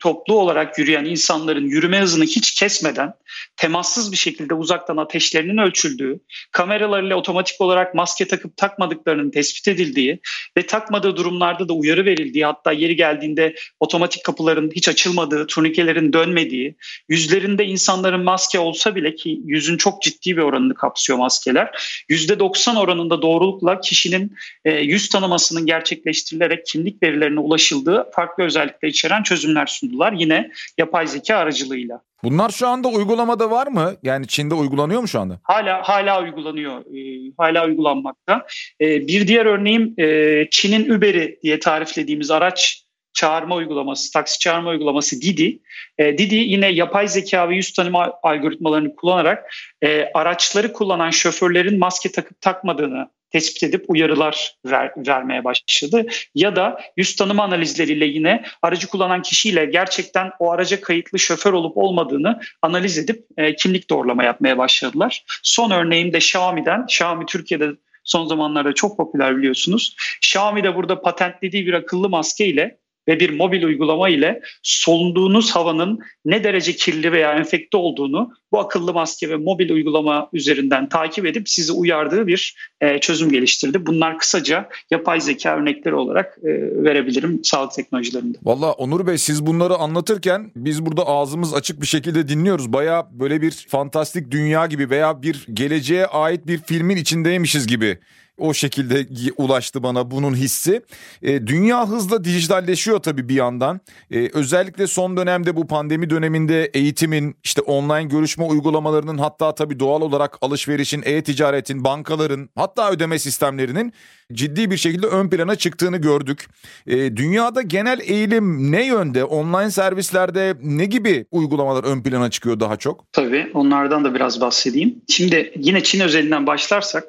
toplu 0.00 0.38
olarak 0.38 0.78
yürüyen 0.78 1.04
insanların 1.04 1.66
yürüme 1.66 2.00
hızını 2.00 2.24
hiç 2.24 2.54
kesmeden 2.54 3.12
temassız 3.56 4.12
bir 4.12 4.16
şekilde 4.16 4.54
uzaktan 4.54 4.96
ateşlerinin 4.96 5.58
ölçüldüğü, 5.58 6.20
kameralarıyla 6.52 7.16
otomatik 7.16 7.60
olarak 7.60 7.94
maske 7.94 8.28
takıp 8.28 8.56
takmadıklarının 8.56 9.30
tespit 9.30 9.68
edildiği 9.68 10.20
ve 10.56 10.66
takmadığı 10.66 11.16
durumlarda 11.16 11.68
da 11.68 11.72
uyarı 11.72 12.04
verildiği 12.04 12.44
hatta 12.44 12.72
yeri 12.72 12.96
geldiğinde 12.96 13.54
otomatik 13.80 13.97
otomatik 13.98 14.24
kapıların 14.24 14.70
hiç 14.70 14.88
açılmadığı, 14.88 15.46
turnikelerin 15.46 16.12
dönmediği, 16.12 16.76
yüzlerinde 17.08 17.64
insanların 17.64 18.24
maske 18.24 18.58
olsa 18.58 18.94
bile 18.94 19.14
ki 19.14 19.40
yüzün 19.44 19.76
çok 19.76 20.02
ciddi 20.02 20.36
bir 20.36 20.42
oranını 20.42 20.74
kapsıyor 20.74 21.18
maskeler. 21.18 21.70
%90 22.10 22.78
oranında 22.78 23.22
doğrulukla 23.22 23.80
kişinin 23.80 24.36
e, 24.64 24.72
yüz 24.72 25.08
tanımasının 25.08 25.66
gerçekleştirilerek 25.66 26.66
kimlik 26.66 27.02
verilerine 27.02 27.40
ulaşıldığı 27.40 28.10
farklı 28.14 28.44
özellikler 28.44 28.88
içeren 28.88 29.22
çözümler 29.22 29.66
sundular. 29.66 30.12
Yine 30.12 30.50
yapay 30.78 31.06
zeka 31.06 31.36
aracılığıyla. 31.36 32.00
Bunlar 32.22 32.50
şu 32.50 32.68
anda 32.68 32.88
uygulamada 32.88 33.50
var 33.50 33.66
mı? 33.66 33.94
Yani 34.02 34.26
Çin'de 34.26 34.54
uygulanıyor 34.54 35.00
mu 35.00 35.08
şu 35.08 35.20
anda? 35.20 35.40
Hala 35.42 35.82
hala 35.82 36.22
uygulanıyor. 36.22 36.80
E, 36.80 37.32
hala 37.38 37.66
uygulanmakta. 37.66 38.46
E, 38.80 39.06
bir 39.08 39.28
diğer 39.28 39.46
örneğim 39.46 39.94
e, 39.98 40.48
Çin'in 40.50 40.90
Uber'i 40.90 41.38
diye 41.42 41.58
tariflediğimiz 41.58 42.30
araç 42.30 42.87
çağırma 43.18 43.54
uygulaması, 43.54 44.12
taksi 44.12 44.38
çağırma 44.38 44.70
uygulaması 44.70 45.22
Didi. 45.22 45.58
E, 45.98 46.18
Didi 46.18 46.34
yine 46.34 46.68
yapay 46.68 47.08
zeka 47.08 47.48
ve 47.48 47.56
yüz 47.56 47.72
tanıma 47.72 48.12
algoritmalarını 48.22 48.96
kullanarak 48.96 49.54
e, 49.82 50.10
araçları 50.14 50.72
kullanan 50.72 51.10
şoförlerin 51.10 51.78
maske 51.78 52.12
takıp 52.12 52.40
takmadığını 52.40 53.10
tespit 53.30 53.62
edip 53.62 53.84
uyarılar 53.88 54.54
ver, 54.66 54.92
vermeye 54.96 55.44
başladı. 55.44 56.06
Ya 56.34 56.56
da 56.56 56.80
yüz 56.96 57.16
tanıma 57.16 57.44
analizleriyle 57.44 58.04
yine 58.06 58.44
aracı 58.62 58.88
kullanan 58.88 59.22
kişiyle 59.22 59.64
gerçekten 59.64 60.30
o 60.38 60.50
araca 60.50 60.80
kayıtlı 60.80 61.18
şoför 61.18 61.52
olup 61.52 61.76
olmadığını 61.76 62.40
analiz 62.62 62.98
edip 62.98 63.26
e, 63.36 63.56
kimlik 63.56 63.90
doğrulama 63.90 64.24
yapmaya 64.24 64.58
başladılar. 64.58 65.24
Son 65.42 65.70
örneğim 65.70 66.12
de 66.12 66.18
Xiaomi'den. 66.18 66.82
Xiaomi 66.82 67.26
Türkiye'de 67.26 67.70
son 68.04 68.26
zamanlarda 68.26 68.72
çok 68.72 68.96
popüler 68.96 69.36
biliyorsunuz. 69.36 69.96
Xiaomi 70.16 70.64
de 70.64 70.76
burada 70.76 71.00
patentlediği 71.00 71.66
bir 71.66 71.72
akıllı 71.72 72.08
maske 72.08 72.46
ile 72.46 72.78
ve 73.08 73.20
bir 73.20 73.30
mobil 73.30 73.62
uygulama 73.62 74.08
ile 74.08 74.40
solunduğunuz 74.62 75.50
havanın 75.50 75.98
ne 76.24 76.44
derece 76.44 76.72
kirli 76.72 77.12
veya 77.12 77.32
enfekte 77.32 77.76
olduğunu 77.76 78.32
bu 78.52 78.58
akıllı 78.60 78.92
maske 78.92 79.30
ve 79.30 79.36
mobil 79.36 79.70
uygulama 79.70 80.28
üzerinden 80.32 80.88
takip 80.88 81.26
edip 81.26 81.48
sizi 81.48 81.72
uyardığı 81.72 82.26
bir 82.26 82.56
e, 82.80 82.98
çözüm 82.98 83.32
geliştirdi. 83.32 83.86
Bunlar 83.86 84.18
kısaca 84.18 84.68
yapay 84.90 85.20
zeka 85.20 85.56
örnekleri 85.56 85.94
olarak 85.94 86.38
e, 86.42 86.48
verebilirim 86.84 87.40
sağlık 87.42 87.72
teknolojilerinde. 87.72 88.38
Valla 88.42 88.72
Onur 88.72 89.06
Bey 89.06 89.18
siz 89.18 89.46
bunları 89.46 89.74
anlatırken 89.74 90.52
biz 90.56 90.86
burada 90.86 91.06
ağzımız 91.06 91.54
açık 91.54 91.82
bir 91.82 91.86
şekilde 91.86 92.28
dinliyoruz. 92.28 92.72
Baya 92.72 93.08
böyle 93.12 93.42
bir 93.42 93.66
fantastik 93.68 94.30
dünya 94.30 94.66
gibi 94.66 94.90
veya 94.90 95.22
bir 95.22 95.46
geleceğe 95.52 96.06
ait 96.06 96.46
bir 96.46 96.58
filmin 96.58 96.96
içindeymişiz 96.96 97.66
gibi 97.66 97.98
o 98.38 98.54
şekilde 98.54 99.06
ulaştı 99.36 99.82
bana 99.82 100.10
bunun 100.10 100.34
hissi. 100.34 100.82
E, 101.22 101.46
dünya 101.46 101.88
hızla 101.88 102.24
dijitalleşiyor 102.24 102.98
tabii 102.98 103.28
bir 103.28 103.34
yandan. 103.34 103.80
E, 104.10 104.30
özellikle 104.32 104.86
son 104.86 105.16
dönemde 105.16 105.56
bu 105.56 105.66
pandemi 105.66 106.10
döneminde 106.10 106.64
eğitimin, 106.64 107.36
işte 107.44 107.62
online 107.62 108.08
görüşme 108.08 108.44
uygulamalarının 108.44 109.18
hatta 109.18 109.54
tabii 109.54 109.80
doğal 109.80 110.00
olarak 110.00 110.38
alışverişin, 110.40 111.02
e-ticaretin, 111.04 111.84
bankaların 111.84 112.48
hatta 112.54 112.90
ödeme 112.90 113.18
sistemlerinin 113.18 113.92
ciddi 114.32 114.70
bir 114.70 114.76
şekilde 114.76 115.06
ön 115.06 115.30
plana 115.30 115.56
çıktığını 115.56 115.96
gördük. 115.96 116.46
E, 116.86 117.16
dünyada 117.16 117.62
genel 117.62 118.00
eğilim 118.02 118.72
ne 118.72 118.86
yönde? 118.86 119.24
Online 119.24 119.70
servislerde 119.70 120.54
ne 120.62 120.84
gibi 120.84 121.26
uygulamalar 121.30 121.84
ön 121.84 122.02
plana 122.02 122.30
çıkıyor 122.30 122.60
daha 122.60 122.76
çok? 122.76 123.12
Tabii 123.12 123.50
onlardan 123.54 124.04
da 124.04 124.14
biraz 124.14 124.40
bahsedeyim. 124.40 125.02
Şimdi 125.08 125.52
yine 125.56 125.82
Çin 125.82 126.00
özelinden 126.00 126.46
başlarsak 126.46 127.04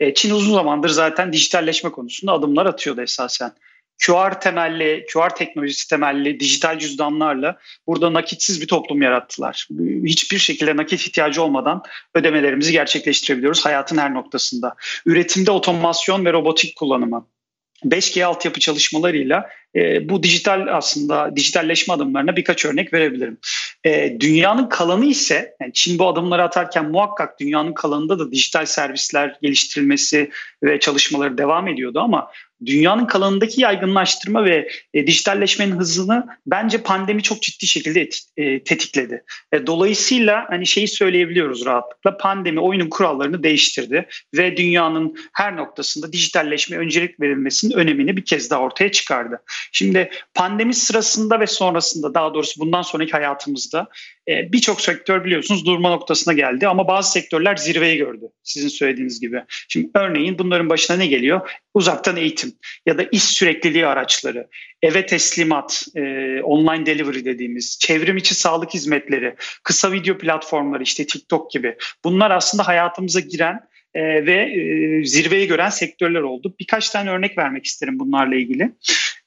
e, 0.00 0.14
Çin 0.14 0.30
uzun 0.30 0.54
zamandır 0.54 0.88
zaten 0.88 1.32
dijitalleşme 1.32 1.90
konusunda 1.90 2.32
adımlar 2.32 2.66
atıyordu 2.66 3.00
esasen. 3.00 3.52
QR 4.06 4.40
temelli, 4.40 5.06
QR 5.12 5.30
teknolojisi 5.36 5.88
temelli 5.88 6.40
dijital 6.40 6.78
cüzdanlarla 6.78 7.58
burada 7.86 8.12
nakitsiz 8.12 8.60
bir 8.60 8.66
toplum 8.66 9.02
yarattılar. 9.02 9.68
Hiçbir 10.04 10.38
şekilde 10.38 10.76
nakit 10.76 11.00
ihtiyacı 11.00 11.42
olmadan 11.42 11.82
ödemelerimizi 12.14 12.72
gerçekleştirebiliyoruz 12.72 13.64
hayatın 13.64 13.98
her 13.98 14.14
noktasında. 14.14 14.74
Üretimde 15.06 15.50
otomasyon 15.50 16.24
ve 16.24 16.32
robotik 16.32 16.76
kullanımı, 16.76 17.26
5G 17.84 18.24
altyapı 18.24 18.60
çalışmalarıyla 18.60 19.50
e, 19.76 20.08
bu 20.08 20.22
dijital 20.22 20.66
aslında 20.70 21.36
dijitalleşme 21.36 21.94
adımlarına 21.94 22.36
birkaç 22.36 22.64
örnek 22.64 22.92
verebilirim. 22.92 23.38
E, 23.84 24.16
dünyanın 24.20 24.68
kalanı 24.68 25.04
ise 25.04 25.56
yani 25.60 25.72
Çin 25.72 25.98
bu 25.98 26.08
adımları 26.08 26.42
atarken 26.42 26.90
muhakkak 26.90 27.40
dünyanın 27.40 27.72
kalanında 27.72 28.18
da 28.18 28.32
dijital 28.32 28.66
servisler 28.66 29.38
geliştirilmesi 29.42 30.30
ve 30.62 30.80
çalışmaları 30.80 31.38
devam 31.38 31.68
ediyordu 31.68 32.00
ama 32.00 32.30
dünyanın 32.66 33.06
kalanındaki 33.06 33.60
yaygınlaştırma 33.60 34.44
ve 34.44 34.68
e, 34.94 35.06
dijitalleşmenin 35.06 35.78
hızını 35.78 36.26
bence 36.46 36.78
pandemi 36.78 37.22
çok 37.22 37.42
ciddi 37.42 37.66
şekilde 37.66 38.00
et, 38.00 38.20
e, 38.36 38.64
tetikledi. 38.64 39.24
E, 39.52 39.66
dolayısıyla 39.66 40.46
hani 40.48 40.66
şeyi 40.66 40.88
söyleyebiliyoruz 40.88 41.66
rahatlıkla 41.66 42.16
pandemi 42.16 42.60
oyunun 42.60 42.88
kurallarını 42.88 43.42
değiştirdi 43.42 44.08
ve 44.34 44.56
dünyanın 44.56 45.16
her 45.32 45.56
noktasında 45.56 46.12
dijitalleşme 46.12 46.76
öncelik 46.76 47.20
verilmesinin 47.20 47.76
önemini 47.76 48.16
bir 48.16 48.24
kez 48.24 48.50
daha 48.50 48.60
ortaya 48.60 48.92
çıkardı. 48.92 49.42
Şimdi 49.72 50.10
pandemi 50.34 50.74
sırasında 50.74 51.40
ve 51.40 51.46
sonrasında 51.46 52.14
daha 52.14 52.34
doğrusu 52.34 52.60
bundan 52.60 52.82
sonraki 52.82 53.12
hayatımızda 53.12 53.88
birçok 54.28 54.80
sektör 54.80 55.24
biliyorsunuz 55.24 55.66
durma 55.66 55.90
noktasına 55.90 56.34
geldi 56.34 56.68
ama 56.68 56.88
bazı 56.88 57.12
sektörler 57.12 57.56
zirveyi 57.56 57.96
gördü 57.96 58.24
sizin 58.42 58.68
söylediğiniz 58.68 59.20
gibi. 59.20 59.42
Şimdi 59.68 59.90
örneğin 59.94 60.38
bunların 60.38 60.68
başına 60.68 60.96
ne 60.96 61.06
geliyor? 61.06 61.50
Uzaktan 61.74 62.16
eğitim 62.16 62.52
ya 62.86 62.98
da 62.98 63.02
iş 63.02 63.22
sürekliliği 63.22 63.86
araçları, 63.86 64.46
eve 64.82 65.06
teslimat, 65.06 65.86
e, 65.96 66.00
online 66.42 66.86
delivery 66.86 67.24
dediğimiz, 67.24 67.78
çevrim 67.80 68.16
içi 68.16 68.34
sağlık 68.34 68.74
hizmetleri, 68.74 69.34
kısa 69.62 69.92
video 69.92 70.18
platformları 70.18 70.82
işte 70.82 71.06
TikTok 71.06 71.50
gibi. 71.50 71.76
Bunlar 72.04 72.30
aslında 72.30 72.68
hayatımıza 72.68 73.20
giren 73.20 73.60
e, 73.94 74.26
ve 74.26 74.34
e, 74.34 75.04
zirveyi 75.04 75.46
gören 75.46 75.68
sektörler 75.68 76.20
oldu. 76.20 76.54
Birkaç 76.60 76.90
tane 76.90 77.10
örnek 77.10 77.38
vermek 77.38 77.64
isterim 77.64 77.98
bunlarla 77.98 78.34
ilgili. 78.34 78.72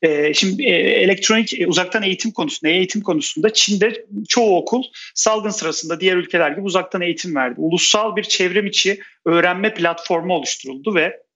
E, 0.01 0.33
şimdi 0.33 0.63
e, 0.63 0.75
elektronik 0.75 1.61
e, 1.61 1.67
uzaktan 1.67 2.03
eğitim 2.03 2.31
konusunda, 2.31 2.73
eğitim 2.73 3.01
konusunda 3.01 3.53
Çin'de 3.53 4.05
çoğu 4.29 4.57
okul 4.57 4.83
salgın 5.15 5.49
sırasında 5.49 5.99
diğer 5.99 6.17
ülkeler 6.17 6.51
gibi 6.51 6.61
uzaktan 6.61 7.01
eğitim 7.01 7.35
verdi. 7.35 7.55
Ulusal 7.57 8.15
bir 8.15 8.23
çevrim 8.23 8.65
içi 8.65 8.99
öğrenme 9.25 9.73
platformu 9.73 10.33
oluşturuldu 10.33 10.95
ve 10.95 11.26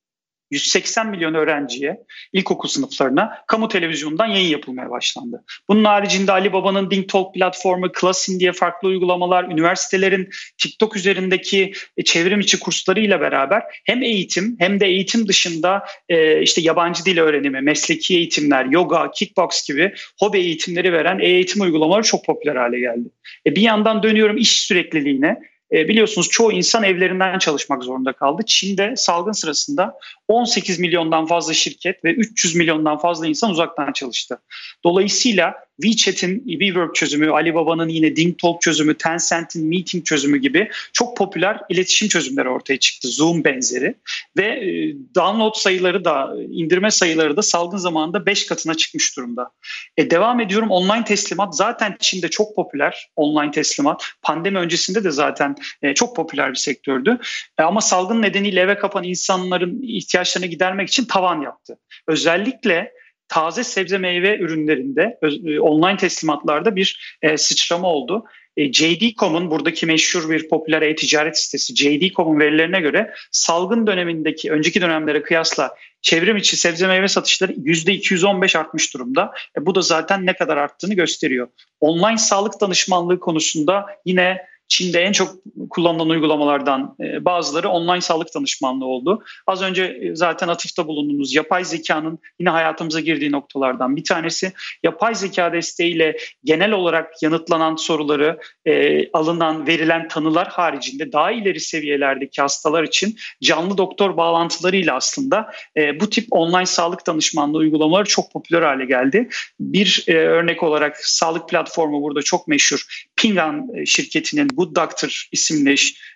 180 0.51 1.09
milyon 1.09 1.33
öğrenciye 1.33 1.97
ilkokul 2.33 2.69
sınıflarına 2.69 3.37
kamu 3.47 3.67
televizyonundan 3.67 4.27
yayın 4.27 4.49
yapılmaya 4.49 4.89
başlandı. 4.89 5.43
Bunun 5.69 5.83
haricinde 5.83 6.31
Ali 6.31 6.53
Baba'nın 6.53 6.91
Ding 6.91 7.09
Talk 7.09 7.33
platformu, 7.33 7.91
Klasin 7.91 8.39
diye 8.39 8.51
farklı 8.51 8.87
uygulamalar, 8.87 9.43
üniversitelerin 9.43 10.29
TikTok 10.57 10.95
üzerindeki 10.95 11.73
e, 11.97 12.03
çevrim 12.03 12.39
içi 12.39 12.59
kurslarıyla 12.59 13.21
beraber 13.21 13.63
hem 13.85 14.03
eğitim 14.03 14.55
hem 14.59 14.79
de 14.79 14.85
eğitim 14.85 15.27
dışında 15.27 15.83
e, 16.09 16.41
işte 16.41 16.61
yabancı 16.61 17.05
dil 17.05 17.17
öğrenimi, 17.17 17.61
mesleki 17.61 18.15
eğitimler, 18.15 18.65
yoga, 18.65 19.11
kickbox 19.11 19.67
gibi 19.67 19.93
hobi 20.19 20.37
eğitimleri 20.37 20.93
veren 20.93 21.19
eğitim 21.19 21.61
uygulamaları 21.61 22.03
çok 22.03 22.25
popüler 22.25 22.55
hale 22.55 22.79
geldi. 22.79 23.09
E, 23.45 23.55
bir 23.55 23.61
yandan 23.61 24.03
dönüyorum 24.03 24.37
iş 24.37 24.61
sürekliliğine. 24.61 25.51
Biliyorsunuz 25.71 26.29
çoğu 26.29 26.51
insan 26.51 26.83
evlerinden 26.83 27.39
çalışmak 27.39 27.83
zorunda 27.83 28.13
kaldı. 28.13 28.43
Çin'de 28.45 28.93
salgın 28.95 29.31
sırasında 29.31 29.93
18 30.31 30.79
milyondan 30.79 31.25
fazla 31.25 31.53
şirket 31.53 32.03
ve 32.03 32.13
300 32.13 32.55
milyondan 32.55 32.97
fazla 32.97 33.27
insan 33.27 33.51
uzaktan 33.51 33.93
çalıştı. 33.93 34.41
Dolayısıyla 34.83 35.55
WeChat'in 35.81 36.43
WeWork 36.47 36.95
çözümü, 36.95 37.31
Alibaba'nın 37.31 37.89
yine 37.89 38.15
DingTalk 38.15 38.61
çözümü, 38.61 38.97
Tencent'in 38.97 39.67
Meeting 39.67 40.05
çözümü 40.05 40.37
gibi 40.37 40.69
çok 40.93 41.17
popüler 41.17 41.61
iletişim 41.69 42.07
çözümleri 42.07 42.49
ortaya 42.49 42.79
çıktı. 42.79 43.07
Zoom 43.07 43.43
benzeri 43.43 43.95
ve 44.37 44.45
e, 44.45 44.95
download 45.15 45.55
sayıları 45.55 46.05
da 46.05 46.35
indirme 46.49 46.91
sayıları 46.91 47.37
da 47.37 47.41
salgın 47.41 47.77
zamanında 47.77 48.25
5 48.25 48.45
katına 48.45 48.73
çıkmış 48.73 49.17
durumda. 49.17 49.51
E, 49.97 50.09
devam 50.09 50.39
ediyorum 50.39 50.71
online 50.71 51.03
teslimat 51.03 51.55
zaten 51.55 51.97
Çin'de 51.99 52.27
çok 52.27 52.55
popüler 52.55 53.09
online 53.15 53.51
teslimat. 53.51 54.05
Pandemi 54.21 54.57
öncesinde 54.57 55.03
de 55.03 55.11
zaten 55.11 55.55
e, 55.81 55.93
çok 55.93 56.15
popüler 56.15 56.49
bir 56.49 56.57
sektördü. 56.57 57.17
E, 57.59 57.63
ama 57.63 57.81
salgın 57.81 58.21
nedeniyle 58.21 58.61
eve 58.61 58.77
kapan 58.77 59.03
insanların 59.03 59.81
ihtiyaçlarını 60.21 60.49
gidermek 60.49 60.89
için 60.89 61.05
tavan 61.05 61.41
yaptı. 61.41 61.77
Özellikle 62.07 62.91
taze 63.27 63.63
sebze 63.63 63.97
meyve 63.97 64.37
ürünlerinde 64.37 65.19
e, 65.23 65.59
online 65.59 65.97
teslimatlarda 65.97 66.75
bir 66.75 67.17
e, 67.21 67.37
sıçrama 67.37 67.87
oldu. 67.87 68.25
E, 68.57 68.73
JD.com'un 68.73 69.51
buradaki 69.51 69.85
meşhur 69.85 70.29
bir 70.29 70.49
popüler 70.49 70.81
e-ticaret 70.81 71.37
sitesi 71.37 71.75
JD.com'un 71.75 72.39
verilerine 72.39 72.81
göre 72.81 73.13
salgın 73.31 73.87
dönemindeki 73.87 74.51
önceki 74.51 74.81
dönemlere 74.81 75.21
kıyasla 75.21 75.75
çevrim 76.01 76.37
içi 76.37 76.57
sebze 76.57 76.87
meyve 76.87 77.07
satışları 77.07 77.51
%215 77.51 78.57
artmış 78.57 78.93
durumda. 78.93 79.31
E, 79.57 79.65
bu 79.65 79.75
da 79.75 79.81
zaten 79.81 80.25
ne 80.25 80.33
kadar 80.33 80.57
arttığını 80.57 80.93
gösteriyor. 80.93 81.47
Online 81.79 82.17
sağlık 82.17 82.61
danışmanlığı 82.61 83.19
konusunda 83.19 83.85
yine 84.05 84.50
Çin'de 84.71 84.99
en 84.99 85.11
çok 85.11 85.35
kullanılan 85.69 86.09
uygulamalardan 86.09 86.95
e, 87.01 87.25
bazıları 87.25 87.69
online 87.69 88.01
sağlık 88.01 88.35
danışmanlığı 88.35 88.85
oldu. 88.85 89.23
Az 89.47 89.61
önce 89.61 89.83
e, 89.83 90.15
zaten 90.15 90.47
atıfta 90.47 90.87
bulunduğumuz 90.87 91.35
yapay 91.35 91.65
zekanın 91.65 92.19
yine 92.39 92.49
hayatımıza 92.49 92.99
girdiği 92.99 93.31
noktalardan 93.31 93.95
bir 93.95 94.03
tanesi. 94.03 94.53
Yapay 94.83 95.15
zeka 95.15 95.53
desteğiyle 95.53 96.17
genel 96.43 96.71
olarak 96.71 97.23
yanıtlanan 97.23 97.75
soruları, 97.75 98.39
e, 98.65 99.11
alınan, 99.11 99.67
verilen 99.67 100.07
tanılar 100.07 100.47
haricinde 100.47 101.11
daha 101.11 101.31
ileri 101.31 101.59
seviyelerdeki 101.59 102.41
hastalar 102.41 102.83
için 102.83 103.15
canlı 103.43 103.77
doktor 103.77 104.17
bağlantılarıyla 104.17 104.95
aslında 104.95 105.51
bu 105.99 106.09
tip 106.09 106.27
online 106.31 106.65
sağlık 106.65 107.07
danışmanlığı 107.07 107.57
uygulamaları 107.57 108.05
çok 108.05 108.31
popüler 108.31 108.61
hale 108.61 108.85
geldi. 108.85 109.29
Bir 109.59 110.05
örnek 110.07 110.63
olarak 110.63 110.97
sağlık 110.97 111.49
platformu 111.49 112.01
burada 112.01 112.21
çok 112.21 112.47
meşhur. 112.47 113.07
Pingan 113.15 113.67
şirketinin 113.85 114.49
Good 114.61 114.75
Doctor 114.75 115.27
isimli 115.31 115.75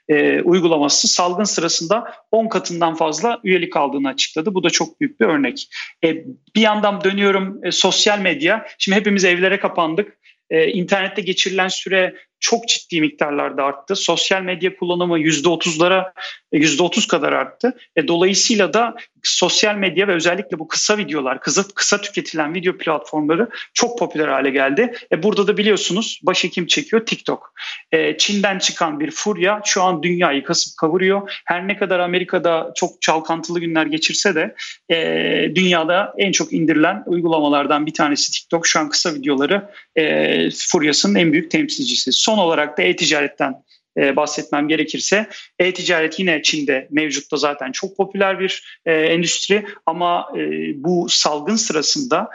e, 0.10 0.42
uygulaması 0.42 1.08
salgın 1.08 1.44
sırasında 1.44 2.14
10 2.32 2.48
katından 2.48 2.96
fazla 2.96 3.40
üyelik 3.44 3.78
aldığını 3.78 4.08
açıkladı. 4.08 4.54
Bu 4.54 4.64
da 4.64 4.70
çok 4.70 5.02
büyük 5.02 5.20
bir 5.20 5.26
örnek. 5.26 5.68
E, 6.04 6.16
bir 6.56 6.62
yandan 6.62 7.04
dönüyorum 7.04 7.60
e, 7.64 7.72
sosyal 7.72 8.20
medya. 8.20 8.68
Şimdi 8.78 8.98
hepimiz 8.98 9.26
evlere 9.26 9.60
kapandık. 9.60 10.18
E, 10.50 10.68
internette 10.68 11.22
geçirilen 11.22 11.68
süre 11.68 12.16
çok 12.40 12.68
ciddi 12.68 13.02
miktarlarda 13.02 13.64
arttı. 13.64 13.96
Sosyal 13.96 14.42
medya 14.42 14.78
kullanımı 14.78 15.20
%30'lara 15.20 16.12
%30 16.54 17.08
kadar 17.08 17.34
arttı. 17.34 17.78
E, 17.96 18.08
dolayısıyla 18.08 18.74
da 18.74 18.96
sosyal 19.24 19.76
medya 19.76 20.08
ve 20.08 20.14
özellikle 20.14 20.60
bu 20.60 20.68
kısa 20.68 20.98
videolar, 20.98 21.42
kısa, 21.42 21.64
kısa 21.76 22.02
tüketilen 22.02 22.54
video 22.54 22.78
platformları 22.78 23.50
çok 23.74 24.00
popüler 24.00 24.28
hale 24.28 24.50
geldi. 24.50 24.94
E, 25.12 25.24
burada 25.24 25.48
da 25.48 25.58
biliyorsunuz 25.58 26.20
başı 26.24 26.50
kim 26.50 26.68
çekiyor? 26.68 27.06
TikTok. 27.06 27.54
E, 27.92 28.18
Çin'den 28.18 28.60
çıkan 28.60 29.00
bir 29.00 29.12
furya 29.12 29.62
şu 29.66 29.84
an 29.84 30.04
dünyayı 30.04 30.44
kasıp 30.44 30.78
kavuruyor. 30.78 31.42
Her 31.46 31.68
ne 31.68 31.78
kadar 31.78 32.00
Amerika'da 32.00 32.72
çok 32.76 33.02
çalkantılı 33.02 33.60
günler 33.60 33.86
geçirse 33.86 34.36
de 34.36 34.56
e, 34.92 35.56
dünyada 35.56 36.14
en 36.18 36.32
çok 36.32 36.54
indirilen 36.54 37.04
uygulamalardan 37.06 37.86
bir 37.86 37.94
tanesi 37.94 38.32
TikTok. 38.32 38.68
Şu 38.68 38.80
an 38.80 38.90
kısa 38.90 39.14
videoları 39.14 39.70
e, 39.96 40.50
furyasının 40.52 41.16
en 41.16 41.34
büyük 41.34 41.52
temsilcisi. 41.52 42.12
Son 42.26 42.38
olarak 42.38 42.78
da 42.78 42.82
e-ticaretten 42.82 43.54
e, 43.98 44.16
bahsetmem 44.16 44.68
gerekirse 44.68 45.28
e-ticaret 45.60 46.20
yine 46.20 46.42
Çin'de 46.42 46.88
mevcutta 46.92 47.38
zaten 47.38 47.72
çok 47.72 47.98
popüler 47.98 48.40
bir 48.40 48.80
e, 48.86 48.94
endüstri. 48.94 49.66
Ama 49.86 50.28
e, 50.36 50.40
bu 50.84 51.10
salgın 51.10 51.56
sırasında 51.56 52.30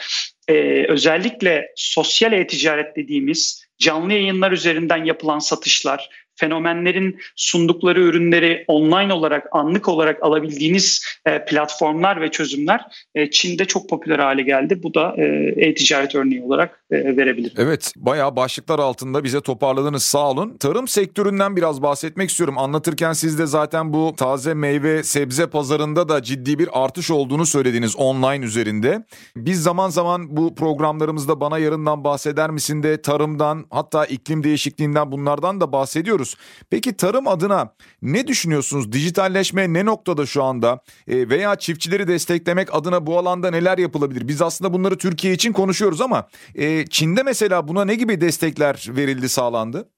özellikle 0.88 1.72
sosyal 1.76 2.32
e-ticaret 2.32 2.96
dediğimiz 2.96 3.64
canlı 3.78 4.12
yayınlar 4.12 4.52
üzerinden 4.52 5.04
yapılan 5.04 5.38
satışlar 5.38 6.19
fenomenlerin 6.40 7.18
sundukları 7.36 8.00
ürünleri 8.00 8.64
online 8.68 9.12
olarak, 9.12 9.46
anlık 9.52 9.88
olarak 9.88 10.22
alabildiğiniz 10.22 11.04
e, 11.26 11.44
platformlar 11.44 12.20
ve 12.20 12.30
çözümler 12.30 12.80
e, 13.14 13.30
Çin'de 13.30 13.64
çok 13.64 13.88
popüler 13.88 14.18
hale 14.18 14.42
geldi. 14.42 14.82
Bu 14.82 14.94
da 14.94 15.14
e, 15.16 15.24
e-ticaret 15.56 16.14
örneği 16.14 16.42
olarak 16.42 16.84
e, 16.90 17.16
verebilirim. 17.16 17.54
Evet, 17.56 17.92
bayağı 17.96 18.36
başlıklar 18.36 18.78
altında 18.78 19.24
bize 19.24 19.40
toparladınız 19.40 20.02
sağ 20.02 20.30
olun. 20.30 20.56
Tarım 20.56 20.88
sektöründen 20.88 21.56
biraz 21.56 21.82
bahsetmek 21.82 22.30
istiyorum. 22.30 22.58
Anlatırken 22.58 23.12
siz 23.12 23.38
de 23.38 23.46
zaten 23.46 23.92
bu 23.92 24.14
taze 24.16 24.54
meyve 24.54 25.02
sebze 25.02 25.46
pazarında 25.46 26.08
da 26.08 26.22
ciddi 26.22 26.58
bir 26.58 26.68
artış 26.72 27.10
olduğunu 27.10 27.46
söylediniz 27.46 27.96
online 27.96 28.44
üzerinde. 28.44 29.04
Biz 29.36 29.62
zaman 29.62 29.88
zaman 29.88 30.36
bu 30.36 30.54
programlarımızda 30.54 31.40
bana 31.40 31.58
yarından 31.58 32.04
bahseder 32.04 32.50
misin 32.50 32.82
de 32.82 33.02
tarımdan 33.02 33.66
hatta 33.70 34.06
iklim 34.06 34.44
değişikliğinden 34.44 35.12
bunlardan 35.12 35.60
da 35.60 35.72
bahsediyoruz 35.72 36.29
konuşuyoruz. 36.30 36.66
Peki 36.70 36.96
tarım 36.96 37.28
adına 37.28 37.74
ne 38.02 38.26
düşünüyorsunuz? 38.26 38.92
Dijitalleşme 38.92 39.72
ne 39.72 39.84
noktada 39.84 40.26
şu 40.26 40.42
anda? 40.42 40.80
E, 41.08 41.28
veya 41.28 41.56
çiftçileri 41.56 42.06
desteklemek 42.06 42.74
adına 42.74 43.00
bu 43.06 43.18
alanda 43.18 43.50
neler 43.50 43.78
yapılabilir? 43.78 44.28
Biz 44.28 44.42
aslında 44.42 44.72
bunları 44.72 44.96
Türkiye 44.96 45.32
için 45.32 45.52
konuşuyoruz 45.52 46.00
ama 46.00 46.28
e, 46.54 46.86
Çin'de 46.86 47.22
mesela 47.22 47.68
buna 47.68 47.84
ne 47.84 47.94
gibi 47.94 48.20
destekler 48.20 48.86
verildi, 48.88 49.28
sağlandı? 49.28 49.88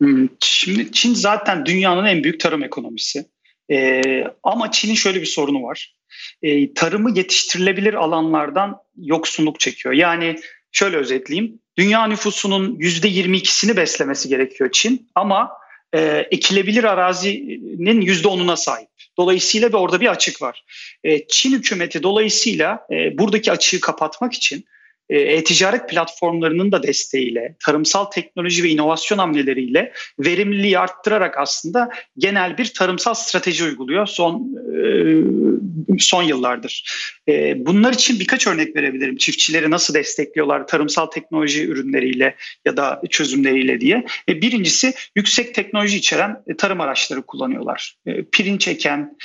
Hmm, 0.00 0.28
şimdi 0.40 0.92
Çin 0.92 1.14
zaten 1.14 1.66
dünyanın 1.66 2.06
en 2.06 2.22
büyük 2.24 2.40
tarım 2.40 2.62
ekonomisi. 2.62 3.24
Ee, 3.72 4.24
ama 4.42 4.70
Çin'in 4.70 4.94
şöyle 4.94 5.20
bir 5.20 5.26
sorunu 5.26 5.62
var. 5.62 5.94
Ee, 6.42 6.74
tarımı 6.74 7.10
yetiştirilebilir 7.18 7.94
alanlardan 7.94 8.76
yoksunluk 8.96 9.60
çekiyor. 9.60 9.94
Yani 9.94 10.36
şöyle 10.72 10.96
özetleyeyim. 10.96 11.60
Dünya 11.80 12.06
nüfusunun 12.06 12.76
%22'sini 12.78 13.76
beslemesi 13.76 14.28
gerekiyor 14.28 14.70
Çin 14.72 15.08
ama 15.14 15.50
e, 15.94 16.26
ekilebilir 16.30 16.84
arazinin 16.84 18.00
%10'una 18.00 18.56
sahip. 18.56 18.88
Dolayısıyla 19.18 19.72
da 19.72 19.78
orada 19.78 20.00
bir 20.00 20.06
açık 20.06 20.42
var. 20.42 20.64
E, 21.04 21.26
Çin 21.26 21.52
hükümeti 21.52 22.02
dolayısıyla 22.02 22.86
e, 22.90 23.18
buradaki 23.18 23.52
açığı 23.52 23.80
kapatmak 23.80 24.32
için 24.32 24.64
e-ticaret 25.10 25.88
platformlarının 25.88 26.72
da 26.72 26.82
desteğiyle, 26.82 27.54
tarımsal 27.64 28.04
teknoloji 28.04 28.62
ve 28.62 28.68
inovasyon 28.68 29.18
hamleleriyle 29.18 29.92
verimliliği 30.18 30.78
arttırarak 30.78 31.38
aslında 31.38 31.90
genel 32.18 32.58
bir 32.58 32.74
tarımsal 32.74 33.14
strateji 33.14 33.64
uyguluyor 33.64 34.06
son 34.06 34.56
e, 34.76 35.98
son 35.98 36.22
yıllardır. 36.22 36.84
E, 37.28 37.66
bunlar 37.66 37.92
için 37.92 38.20
birkaç 38.20 38.46
örnek 38.46 38.76
verebilirim. 38.76 39.16
Çiftçileri 39.16 39.70
nasıl 39.70 39.94
destekliyorlar 39.94 40.66
tarımsal 40.66 41.06
teknoloji 41.06 41.66
ürünleriyle 41.66 42.36
ya 42.64 42.76
da 42.76 43.02
çözümleriyle 43.10 43.80
diye. 43.80 44.04
Birincisi 44.28 44.92
yüksek 45.16 45.54
teknoloji 45.54 45.96
içeren 45.96 46.42
tarım 46.58 46.80
araçları 46.80 47.22
kullanıyorlar. 47.22 47.96
Pirinç 48.32 48.68
eken, 48.68 49.16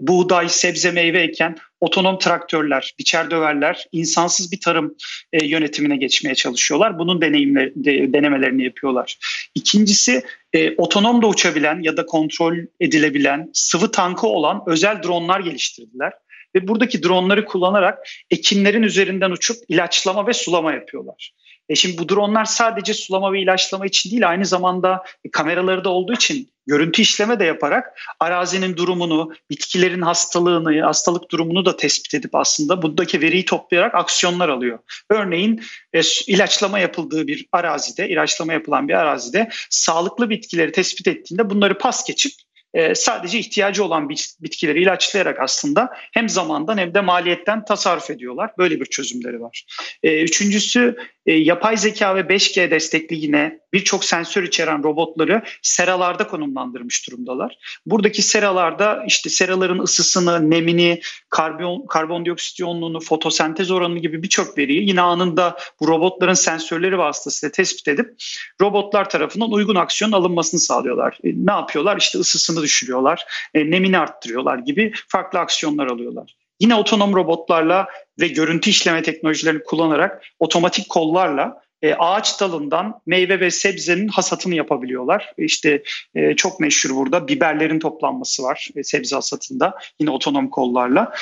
buğday, 0.00 0.48
sebze, 0.48 0.90
meyve 0.90 1.22
eken 1.22 1.56
otonom 1.80 2.18
traktörler, 2.18 2.94
biçer 2.98 3.30
döverler, 3.30 3.86
insansız 3.92 4.52
bir 4.52 4.60
tarım 4.60 4.94
e, 5.32 5.46
yönetimine 5.46 5.96
geçmeye 5.96 6.34
çalışıyorlar. 6.34 6.98
Bunun 6.98 7.20
deneyimler, 7.20 7.72
de, 7.74 8.12
denemelerini 8.12 8.64
yapıyorlar. 8.64 9.18
İkincisi 9.54 10.22
e, 10.52 10.74
otonom 10.76 11.22
da 11.22 11.26
uçabilen 11.26 11.82
ya 11.82 11.96
da 11.96 12.06
kontrol 12.06 12.56
edilebilen 12.80 13.50
sıvı 13.52 13.90
tankı 13.90 14.26
olan 14.26 14.62
özel 14.66 15.02
dronlar 15.02 15.40
geliştirdiler. 15.40 16.12
Ve 16.54 16.68
buradaki 16.68 17.02
dronları 17.02 17.44
kullanarak 17.44 17.98
ekinlerin 18.30 18.82
üzerinden 18.82 19.30
uçup 19.30 19.56
ilaçlama 19.68 20.26
ve 20.26 20.32
sulama 20.32 20.72
yapıyorlar. 20.72 21.32
E 21.68 21.74
şimdi 21.74 21.98
bu 21.98 22.08
dronlar 22.08 22.44
sadece 22.44 22.94
sulama 22.94 23.32
ve 23.32 23.42
ilaçlama 23.42 23.86
için 23.86 24.10
değil 24.10 24.28
aynı 24.28 24.46
zamanda 24.46 25.04
kameraları 25.32 25.84
da 25.84 25.88
olduğu 25.88 26.12
için 26.12 26.50
görüntü 26.68 27.02
işleme 27.02 27.40
de 27.40 27.44
yaparak 27.44 28.00
arazinin 28.20 28.76
durumunu, 28.76 29.32
bitkilerin 29.50 30.02
hastalığını, 30.02 30.82
hastalık 30.82 31.30
durumunu 31.30 31.64
da 31.64 31.76
tespit 31.76 32.14
edip 32.14 32.34
aslında 32.34 32.82
buradaki 32.82 33.20
veriyi 33.20 33.44
toplayarak 33.44 33.94
aksiyonlar 33.94 34.48
alıyor. 34.48 34.78
Örneğin 35.10 35.62
e, 35.92 36.00
ilaçlama 36.26 36.78
yapıldığı 36.78 37.26
bir 37.26 37.46
arazide, 37.52 38.08
ilaçlama 38.08 38.52
yapılan 38.52 38.88
bir 38.88 38.94
arazide 38.94 39.50
sağlıklı 39.70 40.30
bitkileri 40.30 40.72
tespit 40.72 41.08
ettiğinde 41.08 41.50
bunları 41.50 41.78
pas 41.78 42.06
geçip 42.06 42.32
e, 42.74 42.94
sadece 42.94 43.38
ihtiyacı 43.38 43.84
olan 43.84 44.08
bitkileri 44.40 44.82
ilaçlayarak 44.82 45.40
aslında 45.40 45.90
hem 46.12 46.28
zamandan 46.28 46.78
hem 46.78 46.94
de 46.94 47.00
maliyetten 47.00 47.64
tasarruf 47.64 48.10
ediyorlar. 48.10 48.50
Böyle 48.58 48.80
bir 48.80 48.86
çözümleri 48.86 49.40
var. 49.40 49.64
E, 50.02 50.22
üçüncüsü 50.22 50.96
e, 51.26 51.32
yapay 51.32 51.76
zeka 51.76 52.16
ve 52.16 52.20
5G 52.20 52.70
destekli 52.70 53.16
yine 53.16 53.60
birçok 53.72 54.04
sensör 54.04 54.42
içeren 54.42 54.82
robotları 54.82 55.42
seralarda 55.62 56.26
konumlandırmış 56.26 57.08
durumdalar. 57.08 57.58
Buradaki 57.86 58.22
seralarda 58.22 59.04
işte 59.06 59.30
seraların 59.30 59.78
ısısını, 59.78 60.50
nemini, 60.50 61.00
karbon, 61.30 61.86
karbondioksit 61.86 62.60
yoğunluğunu, 62.60 63.00
fotosentez 63.00 63.70
oranını 63.70 63.98
gibi 63.98 64.22
birçok 64.22 64.58
veriyi 64.58 64.88
yine 64.88 65.00
anında 65.00 65.56
bu 65.80 65.88
robotların 65.88 66.34
sensörleri 66.34 66.98
vasıtasıyla 66.98 67.52
tespit 67.52 67.88
edip 67.88 68.14
robotlar 68.60 69.10
tarafından 69.10 69.52
uygun 69.52 69.74
aksiyon 69.74 70.12
alınmasını 70.12 70.60
sağlıyorlar. 70.60 71.18
E, 71.24 71.28
ne 71.34 71.52
yapıyorlar? 71.52 71.96
İşte 71.96 72.18
ısısını 72.18 72.57
düşürüyorlar, 72.62 73.26
e, 73.54 73.70
nemini 73.70 73.98
arttırıyorlar 73.98 74.58
gibi 74.58 74.92
farklı 75.08 75.38
aksiyonlar 75.38 75.86
alıyorlar. 75.86 76.36
Yine 76.60 76.74
otonom 76.74 77.14
robotlarla 77.14 77.88
ve 78.20 78.28
görüntü 78.28 78.70
işleme 78.70 79.02
teknolojilerini 79.02 79.62
kullanarak 79.62 80.24
otomatik 80.38 80.88
kollarla 80.88 81.62
e, 81.82 81.94
ağaç 81.94 82.40
dalından 82.40 83.00
meyve 83.06 83.40
ve 83.40 83.50
sebzenin 83.50 84.08
hasatını 84.08 84.54
yapabiliyorlar. 84.54 85.32
İşte 85.38 85.82
e, 86.14 86.36
çok 86.36 86.60
meşhur 86.60 86.96
burada 86.96 87.28
biberlerin 87.28 87.78
toplanması 87.78 88.42
var 88.42 88.68
e, 88.76 88.84
sebze 88.84 89.16
hasatında 89.16 89.74
yine 90.00 90.10
otonom 90.10 90.50
kollarla. 90.50 91.12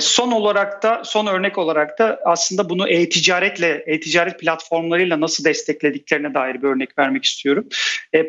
Son 0.00 0.32
olarak 0.32 0.82
da 0.82 1.02
son 1.04 1.26
örnek 1.26 1.58
olarak 1.58 1.98
da 1.98 2.20
aslında 2.24 2.68
bunu 2.68 2.88
e-ticaretle 2.88 3.84
e-ticaret 3.86 4.40
platformlarıyla 4.40 5.20
nasıl 5.20 5.44
desteklediklerine 5.44 6.34
dair 6.34 6.54
bir 6.62 6.68
örnek 6.68 6.98
vermek 6.98 7.24
istiyorum. 7.24 7.68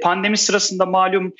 Pandemi 0.02 0.38
sırasında 0.38 0.86
malum 0.86 1.34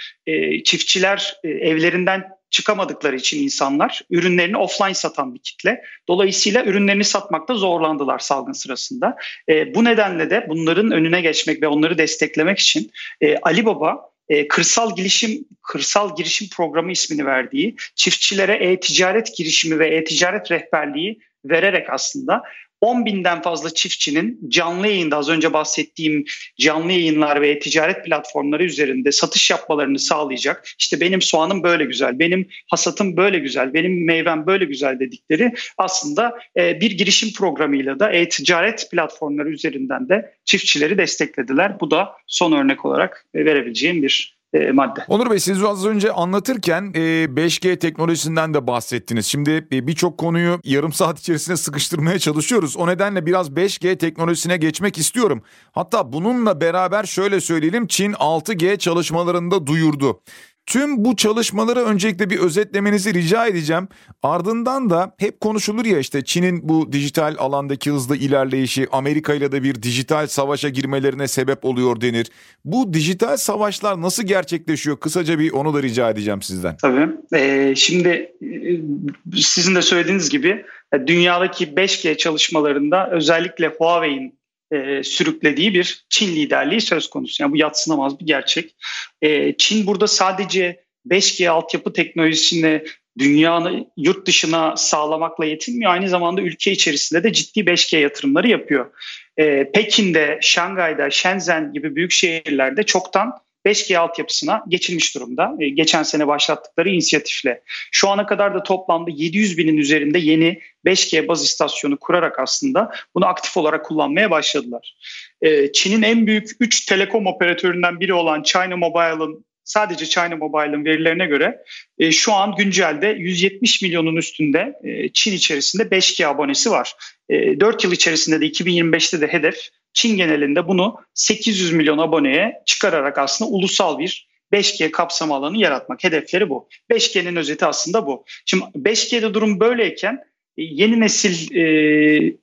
çiftçiler 0.64 1.40
evlerinden 1.44 2.30
çıkamadıkları 2.54 3.16
için 3.16 3.44
insanlar 3.44 4.02
ürünlerini 4.10 4.58
offline 4.58 4.94
satan 4.94 5.34
bir 5.34 5.40
kitle. 5.40 5.82
Dolayısıyla 6.08 6.66
ürünlerini 6.66 7.04
satmakta 7.04 7.56
zorlandılar 7.56 8.20
salgın 8.20 8.54
sırasında. 8.54 9.16
E, 9.50 9.76
bu 9.76 9.84
nedenle 9.84 10.30
de 10.30 10.46
bunların 10.50 10.92
önüne 10.92 11.22
geçmek 11.22 11.62
ve 11.62 11.68
onları 11.68 11.98
desteklemek 11.98 12.60
için 12.60 12.92
e, 13.22 13.38
Alibaba 13.38 14.10
e, 14.30 14.48
kırsal 14.48 14.96
girişim 14.96 15.46
kırsal 15.62 16.16
girişim 16.16 16.48
programı 16.50 16.92
ismini 16.92 17.26
verdiği 17.26 17.76
çiftçilere 17.96 18.54
e-ticaret 18.54 19.38
girişimi 19.38 19.80
ve 19.80 19.88
e-ticaret 19.96 20.52
rehberliği 20.52 21.20
vererek 21.46 21.90
aslında 21.90 22.44
10 22.84 23.06
binden 23.06 23.42
fazla 23.42 23.70
çiftçinin 23.70 24.40
canlı 24.48 24.88
yayında 24.88 25.18
az 25.18 25.30
önce 25.30 25.54
bahsettiğim 25.54 26.26
canlı 26.60 26.92
yayınlar 26.92 27.42
ve 27.42 27.60
ticaret 27.60 28.06
platformları 28.06 28.64
üzerinde 28.64 29.12
satış 29.12 29.52
yapmalarını 29.52 30.00
sağlayacak. 30.00 30.68
İşte 30.80 31.02
benim 31.02 31.22
soğanım 31.22 31.64
böyle 31.64 31.86
güzel, 31.86 32.20
benim 32.20 32.48
hasatım 32.68 33.18
böyle 33.18 33.40
güzel, 33.40 33.74
benim 33.74 34.06
meyvem 34.06 34.46
böyle 34.46 34.66
güzel 34.66 35.00
dedikleri 35.00 35.54
aslında 35.78 36.40
e, 36.58 36.82
bir 36.82 36.92
girişim 36.92 37.34
programıyla 37.34 38.00
da 38.00 38.12
e-ticaret 38.12 38.92
platformları 38.92 39.50
üzerinden 39.50 40.10
de 40.10 40.34
çiftçileri 40.46 40.98
desteklediler. 40.98 41.80
Bu 41.80 41.92
da 41.92 42.12
son 42.28 42.52
örnek 42.52 42.86
olarak 42.86 43.26
verebileceğim 43.36 44.04
bir 44.04 44.33
e, 44.54 44.72
madde. 44.72 45.06
Onur 45.08 45.32
Bey 45.32 45.40
siz 45.40 45.64
az 45.64 45.86
önce 45.86 46.12
anlatırken 46.12 46.92
e, 46.96 47.00
5G 47.26 47.80
teknolojisinden 47.80 48.54
de 48.54 48.68
bahsettiniz. 48.68 49.26
Şimdi 49.26 49.68
e, 49.72 49.88
birçok 49.88 50.18
konuyu 50.18 50.60
yarım 50.64 50.94
saat 50.94 51.20
içerisinde 51.20 51.58
sıkıştırmaya 51.58 52.20
çalışıyoruz. 52.20 52.78
O 52.78 52.88
nedenle 52.88 53.26
biraz 53.26 53.50
5G 53.50 53.98
teknolojisine 53.98 54.58
geçmek 54.58 54.98
istiyorum. 54.98 55.42
Hatta 55.72 56.14
bununla 56.14 56.62
beraber 56.62 57.04
şöyle 57.04 57.42
söyleyelim 57.42 57.88
Çin 57.88 58.14
6G 58.14 58.78
çalışmalarında 58.78 59.68
duyurdu. 59.68 60.22
Tüm 60.66 61.06
bu 61.06 61.16
çalışmaları 61.16 61.80
öncelikle 61.80 62.30
bir 62.30 62.40
özetlemenizi 62.40 63.14
rica 63.14 63.48
edeceğim. 63.48 63.88
Ardından 64.24 64.90
da 64.90 65.16
hep 65.18 65.40
konuşulur 65.42 65.86
ya 65.86 66.00
işte 66.00 66.24
Çin'in 66.24 66.70
bu 66.70 66.92
dijital 66.92 67.36
alandaki 67.38 67.92
hızlı 67.92 68.18
ilerleyişi 68.18 68.88
Amerika 68.92 69.34
ile 69.34 69.52
de 69.52 69.64
bir 69.64 69.84
dijital 69.84 70.28
savaşa 70.28 70.70
girmelerine 70.70 71.28
sebep 71.28 71.66
oluyor 71.66 72.02
denir. 72.02 72.28
Bu 72.66 72.94
dijital 72.94 73.38
savaşlar 73.38 74.02
nasıl 74.02 74.24
gerçekleşiyor? 74.24 75.00
Kısaca 75.00 75.40
bir 75.40 75.52
onu 75.52 75.74
da 75.74 75.84
rica 75.84 76.10
edeceğim 76.10 76.42
sizden. 76.42 76.78
Tabii. 76.78 77.10
Ee, 77.36 77.74
şimdi 77.76 78.10
e, 78.10 79.42
sizin 79.42 79.76
de 79.76 79.82
söylediğiniz 79.82 80.30
gibi 80.30 80.66
e, 80.94 81.08
dünyadaki 81.08 81.66
5G 81.66 82.18
çalışmalarında 82.18 83.10
özellikle 83.12 83.68
Huawei'in 83.68 84.43
e, 84.74 85.04
sürüklediği 85.04 85.74
bir 85.74 86.06
Çin 86.10 86.36
liderliği 86.36 86.82
söz 86.82 87.10
konusu. 87.10 87.44
Yani 87.44 87.52
bu 87.52 87.58
yatsınamaz 87.58 88.20
bir 88.20 88.26
gerçek. 88.26 88.76
E, 89.22 89.58
Çin 89.58 89.88
burada 89.88 90.08
sadece 90.08 90.84
5G 91.10 91.50
altyapı 91.50 91.94
teknolojisini 91.94 92.84
dünyanın 93.20 93.88
yurt 93.98 94.28
dışına 94.28 94.78
sağlamakla 94.78 95.46
yetinmiyor. 95.46 95.92
Aynı 95.92 96.10
zamanda 96.10 96.42
ülke 96.42 96.72
içerisinde 96.72 97.24
de 97.24 97.34
ciddi 97.34 97.60
5G 97.60 98.00
yatırımları 98.00 98.50
yapıyor. 98.50 98.92
E, 99.38 99.72
Pekin'de, 99.72 100.40
Şangay'da, 100.42 101.10
Shenzhen 101.10 101.74
gibi 101.74 101.96
büyük 101.96 102.12
şehirlerde 102.12 102.84
çoktan 102.84 103.34
5G 103.66 103.98
altyapısına 103.98 104.64
geçilmiş 104.68 105.16
durumda. 105.16 105.56
E, 105.60 105.70
geçen 105.70 106.04
sene 106.04 106.28
başlattıkları 106.28 106.90
inisiyatifle. 106.90 107.62
Şu 107.92 108.10
ana 108.10 108.26
kadar 108.26 108.54
da 108.54 108.64
toplamda 108.64 109.12
700 109.14 109.58
binin 109.58 109.78
üzerinde 109.78 110.20
yeni 110.20 110.60
5G 110.86 111.28
baz 111.28 111.44
istasyonu 111.46 111.98
kurarak 112.00 112.40
aslında 112.40 112.92
bunu 113.16 113.26
aktif 113.26 113.58
olarak 113.58 113.86
kullanmaya 113.86 114.32
başladılar. 114.32 114.96
E, 115.42 115.72
Çin'in 115.72 116.02
en 116.02 116.28
büyük 116.28 116.50
3 116.60 116.86
telekom 116.86 117.28
operatöründen 117.28 118.00
biri 118.00 118.14
olan 118.14 118.44
China 118.44 118.78
Mobile'ın 118.78 119.46
sadece 119.64 120.06
China 120.06 120.36
Mobile'ın 120.36 120.86
verilerine 120.86 121.26
göre 121.26 121.58
e, 122.00 122.12
şu 122.12 122.34
an 122.34 122.56
güncelde 122.56 123.08
170 123.08 123.82
milyonun 123.82 124.16
üstünde 124.16 124.74
Çin 125.14 125.34
içerisinde 125.34 125.84
5G 125.84 126.26
abonesi 126.26 126.72
var. 126.72 126.96
E, 127.30 127.60
4 127.60 127.84
yıl 127.84 127.92
içerisinde 127.92 128.42
de 128.42 128.46
2025'te 128.46 129.22
de 129.22 129.28
hedef 129.28 129.70
Çin 129.94 130.18
genelinde 130.18 130.68
bunu 130.68 130.96
800 131.14 131.74
milyon 131.74 131.98
aboneye 131.98 132.62
çıkararak 132.66 133.18
aslında 133.18 133.52
ulusal 133.52 134.00
bir 134.00 134.28
5G 134.54 134.92
kapsam 134.92 135.32
alanı 135.32 135.58
yaratmak. 135.58 136.04
Hedefleri 136.04 136.50
bu. 136.50 136.68
5G'nin 136.92 137.36
özeti 137.36 137.66
aslında 137.66 138.08
bu. 138.08 138.26
Şimdi 138.46 138.64
5G'de 138.64 139.34
durum 139.34 139.60
böyleyken 139.60 140.14
e, 140.58 140.64
yeni 140.64 141.00
nesil 141.00 141.56
e, 141.56 141.64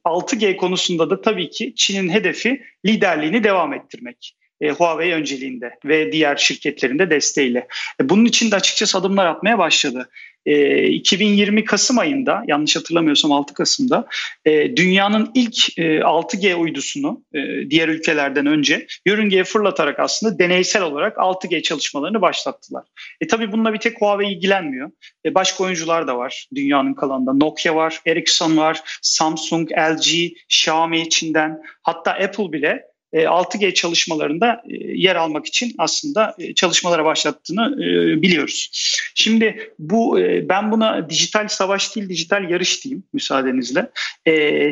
6G 0.04 0.56
konusunda 0.56 1.10
da 1.10 1.20
tabii 1.20 1.50
ki 1.50 1.72
Çin'in 1.76 2.08
hedefi 2.08 2.62
liderliğini 2.86 3.44
devam 3.44 3.72
ettirmek. 3.72 4.36
E, 4.60 4.70
Huawei 4.70 5.12
önceliğinde 5.12 5.70
ve 5.84 6.12
diğer 6.12 6.36
şirketlerin 6.36 6.98
de 6.98 7.10
desteğiyle. 7.10 7.66
E, 8.00 8.08
bunun 8.08 8.24
için 8.24 8.50
de 8.50 8.56
açıkçası 8.56 8.98
adımlar 8.98 9.26
atmaya 9.26 9.58
başladı. 9.58 10.08
2020 10.46 11.64
Kasım 11.64 11.98
ayında 11.98 12.42
yanlış 12.46 12.76
hatırlamıyorsam 12.76 13.32
6 13.32 13.54
Kasım'da 13.54 14.06
dünyanın 14.46 15.30
ilk 15.34 15.78
6G 15.78 16.54
uydusunu 16.54 17.24
diğer 17.70 17.88
ülkelerden 17.88 18.46
önce 18.46 18.86
yörüngeye 19.06 19.44
fırlatarak 19.44 19.98
aslında 20.00 20.38
deneysel 20.38 20.82
olarak 20.82 21.16
6G 21.16 21.62
çalışmalarını 21.62 22.20
başlattılar. 22.20 22.84
E 23.20 23.26
tabi 23.26 23.52
bununla 23.52 23.72
bir 23.72 23.78
tek 23.78 24.00
Huawei 24.00 24.32
ilgilenmiyor. 24.32 24.90
E, 25.24 25.34
başka 25.34 25.64
oyuncular 25.64 26.06
da 26.06 26.18
var 26.18 26.48
dünyanın 26.54 26.94
kalanında. 26.94 27.32
Nokia 27.32 27.74
var, 27.74 28.00
Ericsson 28.06 28.56
var, 28.56 28.80
Samsung, 29.02 29.70
LG, 29.72 30.32
Xiaomi 30.48 31.08
Çin'den 31.08 31.62
hatta 31.82 32.10
Apple 32.10 32.52
bile 32.52 32.89
6G 33.12 33.66
e, 33.66 33.74
çalışmalarında 33.74 34.62
e, 34.70 34.76
yer 34.76 35.16
almak 35.16 35.46
için 35.46 35.74
aslında 35.78 36.34
e, 36.38 36.54
çalışmalara 36.54 37.04
başlattığını 37.04 37.76
biliyoruz. 38.22 38.70
Şimdi 39.14 39.72
bu 39.78 40.18
ben 40.42 40.72
buna 40.72 41.10
dijital 41.10 41.48
savaş 41.48 41.96
değil 41.96 42.08
dijital 42.08 42.50
yarış 42.50 42.84
diyeyim 42.84 43.04
müsaadenizle. 43.12 43.90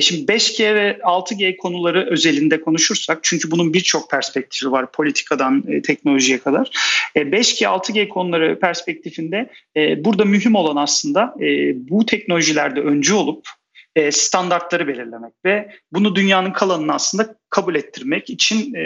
Şimdi 0.01 0.33
5G 0.33 0.75
ve 0.75 0.99
6G 1.03 1.57
konuları 1.57 2.07
özelinde 2.11 2.61
konuşursak 2.61 3.19
çünkü 3.23 3.51
bunun 3.51 3.75
birçok 3.75 4.11
perspektifi 4.11 4.73
var 4.73 4.93
politikadan 4.93 5.65
teknolojiye 5.83 6.39
kadar. 6.39 6.71
5G 7.17 7.65
6G 7.65 8.09
konuları 8.09 8.61
perspektifinde 8.61 9.51
burada 9.77 10.25
mühim 10.25 10.55
olan 10.55 10.77
aslında 10.77 11.35
bu 11.75 12.07
teknolojilerde 12.07 12.81
öncü 12.81 13.15
olup 13.15 13.49
e, 13.99 14.13
standartları 14.13 14.89
belirlemek 14.89 15.33
ve 15.45 15.71
bunu 15.93 16.15
dünyanın 16.17 16.53
kalanını 16.53 16.95
aslında 16.95 17.37
kabul 17.51 17.75
ettirmek 17.75 18.31
için 18.31 18.75
e, 18.75 18.81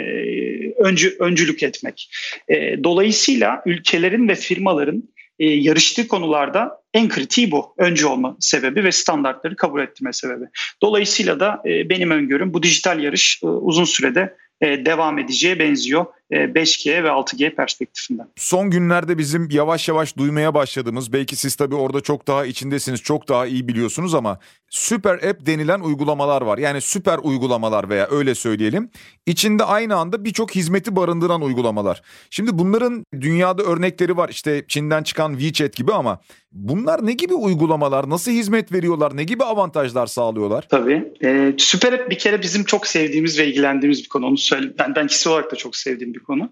öncü 0.79 1.15
öncülük 1.19 1.63
etmek. 1.63 2.09
E, 2.47 2.83
dolayısıyla 2.83 3.61
ülkelerin 3.65 4.27
ve 4.27 4.35
firmaların 4.35 5.03
yarıştığı 5.39 6.07
konularda 6.07 6.81
en 6.93 7.09
kritiği 7.09 7.51
bu. 7.51 7.75
Öncü 7.77 8.05
olma 8.05 8.37
sebebi 8.39 8.83
ve 8.83 8.91
standartları 8.91 9.55
kabul 9.55 9.81
ettirme 9.81 10.13
sebebi. 10.13 10.45
Dolayısıyla 10.81 11.39
da 11.39 11.61
benim 11.65 12.11
öngörüm 12.11 12.53
bu 12.53 12.63
dijital 12.63 13.03
yarış 13.03 13.39
uzun 13.43 13.85
sürede 13.85 14.35
devam 14.61 15.19
edeceğe 15.19 15.59
benziyor 15.59 16.05
5G 16.33 16.91
e, 16.91 17.03
ve 17.03 17.07
6G 17.07 17.55
perspektifinden. 17.55 18.27
Son 18.35 18.69
günlerde 18.69 19.17
bizim 19.17 19.49
yavaş 19.51 19.87
yavaş 19.87 20.17
duymaya 20.17 20.53
başladığımız 20.53 21.13
belki 21.13 21.35
siz 21.35 21.55
tabii 21.55 21.75
orada 21.75 22.01
çok 22.01 22.27
daha 22.27 22.45
içindesiniz 22.45 23.01
çok 23.01 23.29
daha 23.29 23.45
iyi 23.45 23.67
biliyorsunuz 23.67 24.15
ama 24.15 24.39
süper 24.69 25.13
app 25.13 25.45
denilen 25.45 25.79
uygulamalar 25.79 26.41
var. 26.41 26.57
Yani 26.57 26.81
süper 26.81 27.19
uygulamalar 27.23 27.89
veya 27.89 28.07
öyle 28.11 28.35
söyleyelim. 28.35 28.89
İçinde 29.25 29.63
aynı 29.63 29.95
anda 29.95 30.25
birçok 30.25 30.55
hizmeti 30.55 30.95
barındıran 30.95 31.41
uygulamalar. 31.41 32.01
Şimdi 32.29 32.57
bunların 32.57 33.05
dünyada 33.21 33.63
örnekleri 33.63 34.17
var. 34.17 34.29
İşte 34.29 34.65
Çin'den 34.67 35.03
çıkan 35.03 35.37
WeChat 35.37 35.75
gibi 35.75 35.93
ama 35.93 36.19
bunlar 36.51 37.05
ne 37.05 37.13
gibi 37.13 37.33
uygulamalar? 37.33 38.09
Nasıl 38.09 38.31
hizmet 38.31 38.71
veriyorlar? 38.71 39.17
Ne 39.17 39.23
gibi 39.23 39.43
avantajlar 39.43 40.07
sağlıyorlar? 40.07 40.65
Tabii. 40.69 41.13
Ee, 41.23 41.53
süper 41.57 41.93
app 41.93 42.09
bir 42.09 42.17
kere 42.17 42.41
bizim 42.41 42.63
çok 42.63 42.87
sevdiğimiz 42.87 43.39
ve 43.39 43.47
ilgilendiğimiz 43.47 44.03
bir 44.03 44.09
konu. 44.09 44.25
Onu 44.25 44.37
söyle 44.37 44.73
ben, 44.79 44.95
ben 44.95 45.07
kişisel 45.07 45.33
olarak 45.33 45.51
da 45.51 45.55
çok 45.55 45.75
sevdiğim 45.75 46.13
bir 46.13 46.19
konu. 46.23 46.51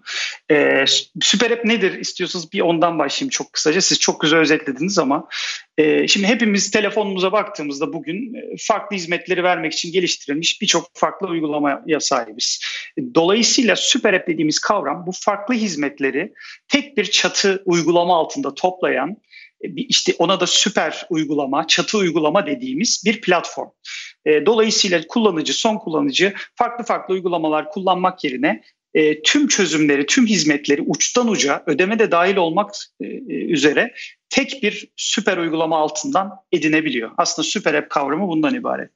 Ee, 0.50 0.84
süper 1.20 1.50
app 1.50 1.64
nedir 1.64 1.92
istiyorsanız 1.92 2.52
bir 2.52 2.60
ondan 2.60 2.98
başlayayım 2.98 3.30
çok 3.30 3.52
kısaca. 3.52 3.80
Siz 3.80 4.00
çok 4.00 4.20
güzel 4.20 4.40
özetlediniz 4.40 4.98
ama 4.98 5.28
e, 5.78 6.08
şimdi 6.08 6.26
hepimiz 6.26 6.70
telefonumuza 6.70 7.32
baktığımızda 7.32 7.92
bugün 7.92 8.34
e, 8.34 8.56
farklı 8.60 8.96
hizmetleri 8.96 9.42
vermek 9.42 9.72
için 9.72 9.92
geliştirilmiş 9.92 10.62
birçok 10.62 10.90
farklı 10.94 11.26
uygulamaya 11.26 12.00
sahibiz. 12.00 12.60
Dolayısıyla 13.14 13.76
süper 13.76 14.14
app 14.14 14.28
dediğimiz 14.28 14.58
kavram 14.58 15.06
bu 15.06 15.10
farklı 15.14 15.54
hizmetleri 15.54 16.32
tek 16.68 16.96
bir 16.96 17.04
çatı 17.04 17.62
uygulama 17.64 18.16
altında 18.16 18.54
toplayan 18.54 19.16
e, 19.60 19.68
işte 19.74 20.14
ona 20.18 20.40
da 20.40 20.46
süper 20.46 21.06
uygulama, 21.10 21.66
çatı 21.66 21.98
uygulama 21.98 22.46
dediğimiz 22.46 23.02
bir 23.06 23.20
platform. 23.20 23.68
E, 24.26 24.46
dolayısıyla 24.46 25.06
kullanıcı, 25.08 25.54
son 25.54 25.78
kullanıcı 25.78 26.34
farklı 26.54 26.84
farklı 26.84 27.14
uygulamalar 27.14 27.70
kullanmak 27.70 28.24
yerine 28.24 28.62
e, 28.94 29.22
tüm 29.22 29.48
çözümleri, 29.48 30.06
tüm 30.06 30.26
hizmetleri 30.26 30.82
uçtan 30.82 31.28
uca 31.28 31.62
ödeme 31.66 31.98
de 31.98 32.10
dahil 32.10 32.36
olmak 32.36 32.74
e, 33.00 33.06
üzere 33.28 33.94
tek 34.30 34.62
bir 34.62 34.88
süper 34.96 35.36
uygulama 35.36 35.78
altından 35.78 36.30
edinebiliyor. 36.52 37.10
Aslında 37.16 37.48
süper 37.48 37.74
app 37.74 37.90
kavramı 37.90 38.28
bundan 38.28 38.54
ibaret. 38.54 38.90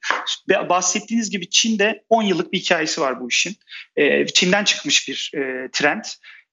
Bahsettiğiniz 0.68 1.30
gibi 1.30 1.50
Çin'de 1.50 2.04
10 2.08 2.22
yıllık 2.22 2.52
bir 2.52 2.58
hikayesi 2.58 3.00
var 3.00 3.20
bu 3.20 3.28
işin. 3.28 3.56
E, 3.96 4.26
Çin'den 4.26 4.64
çıkmış 4.64 5.08
bir 5.08 5.32
e, 5.34 5.68
trend. 5.72 6.04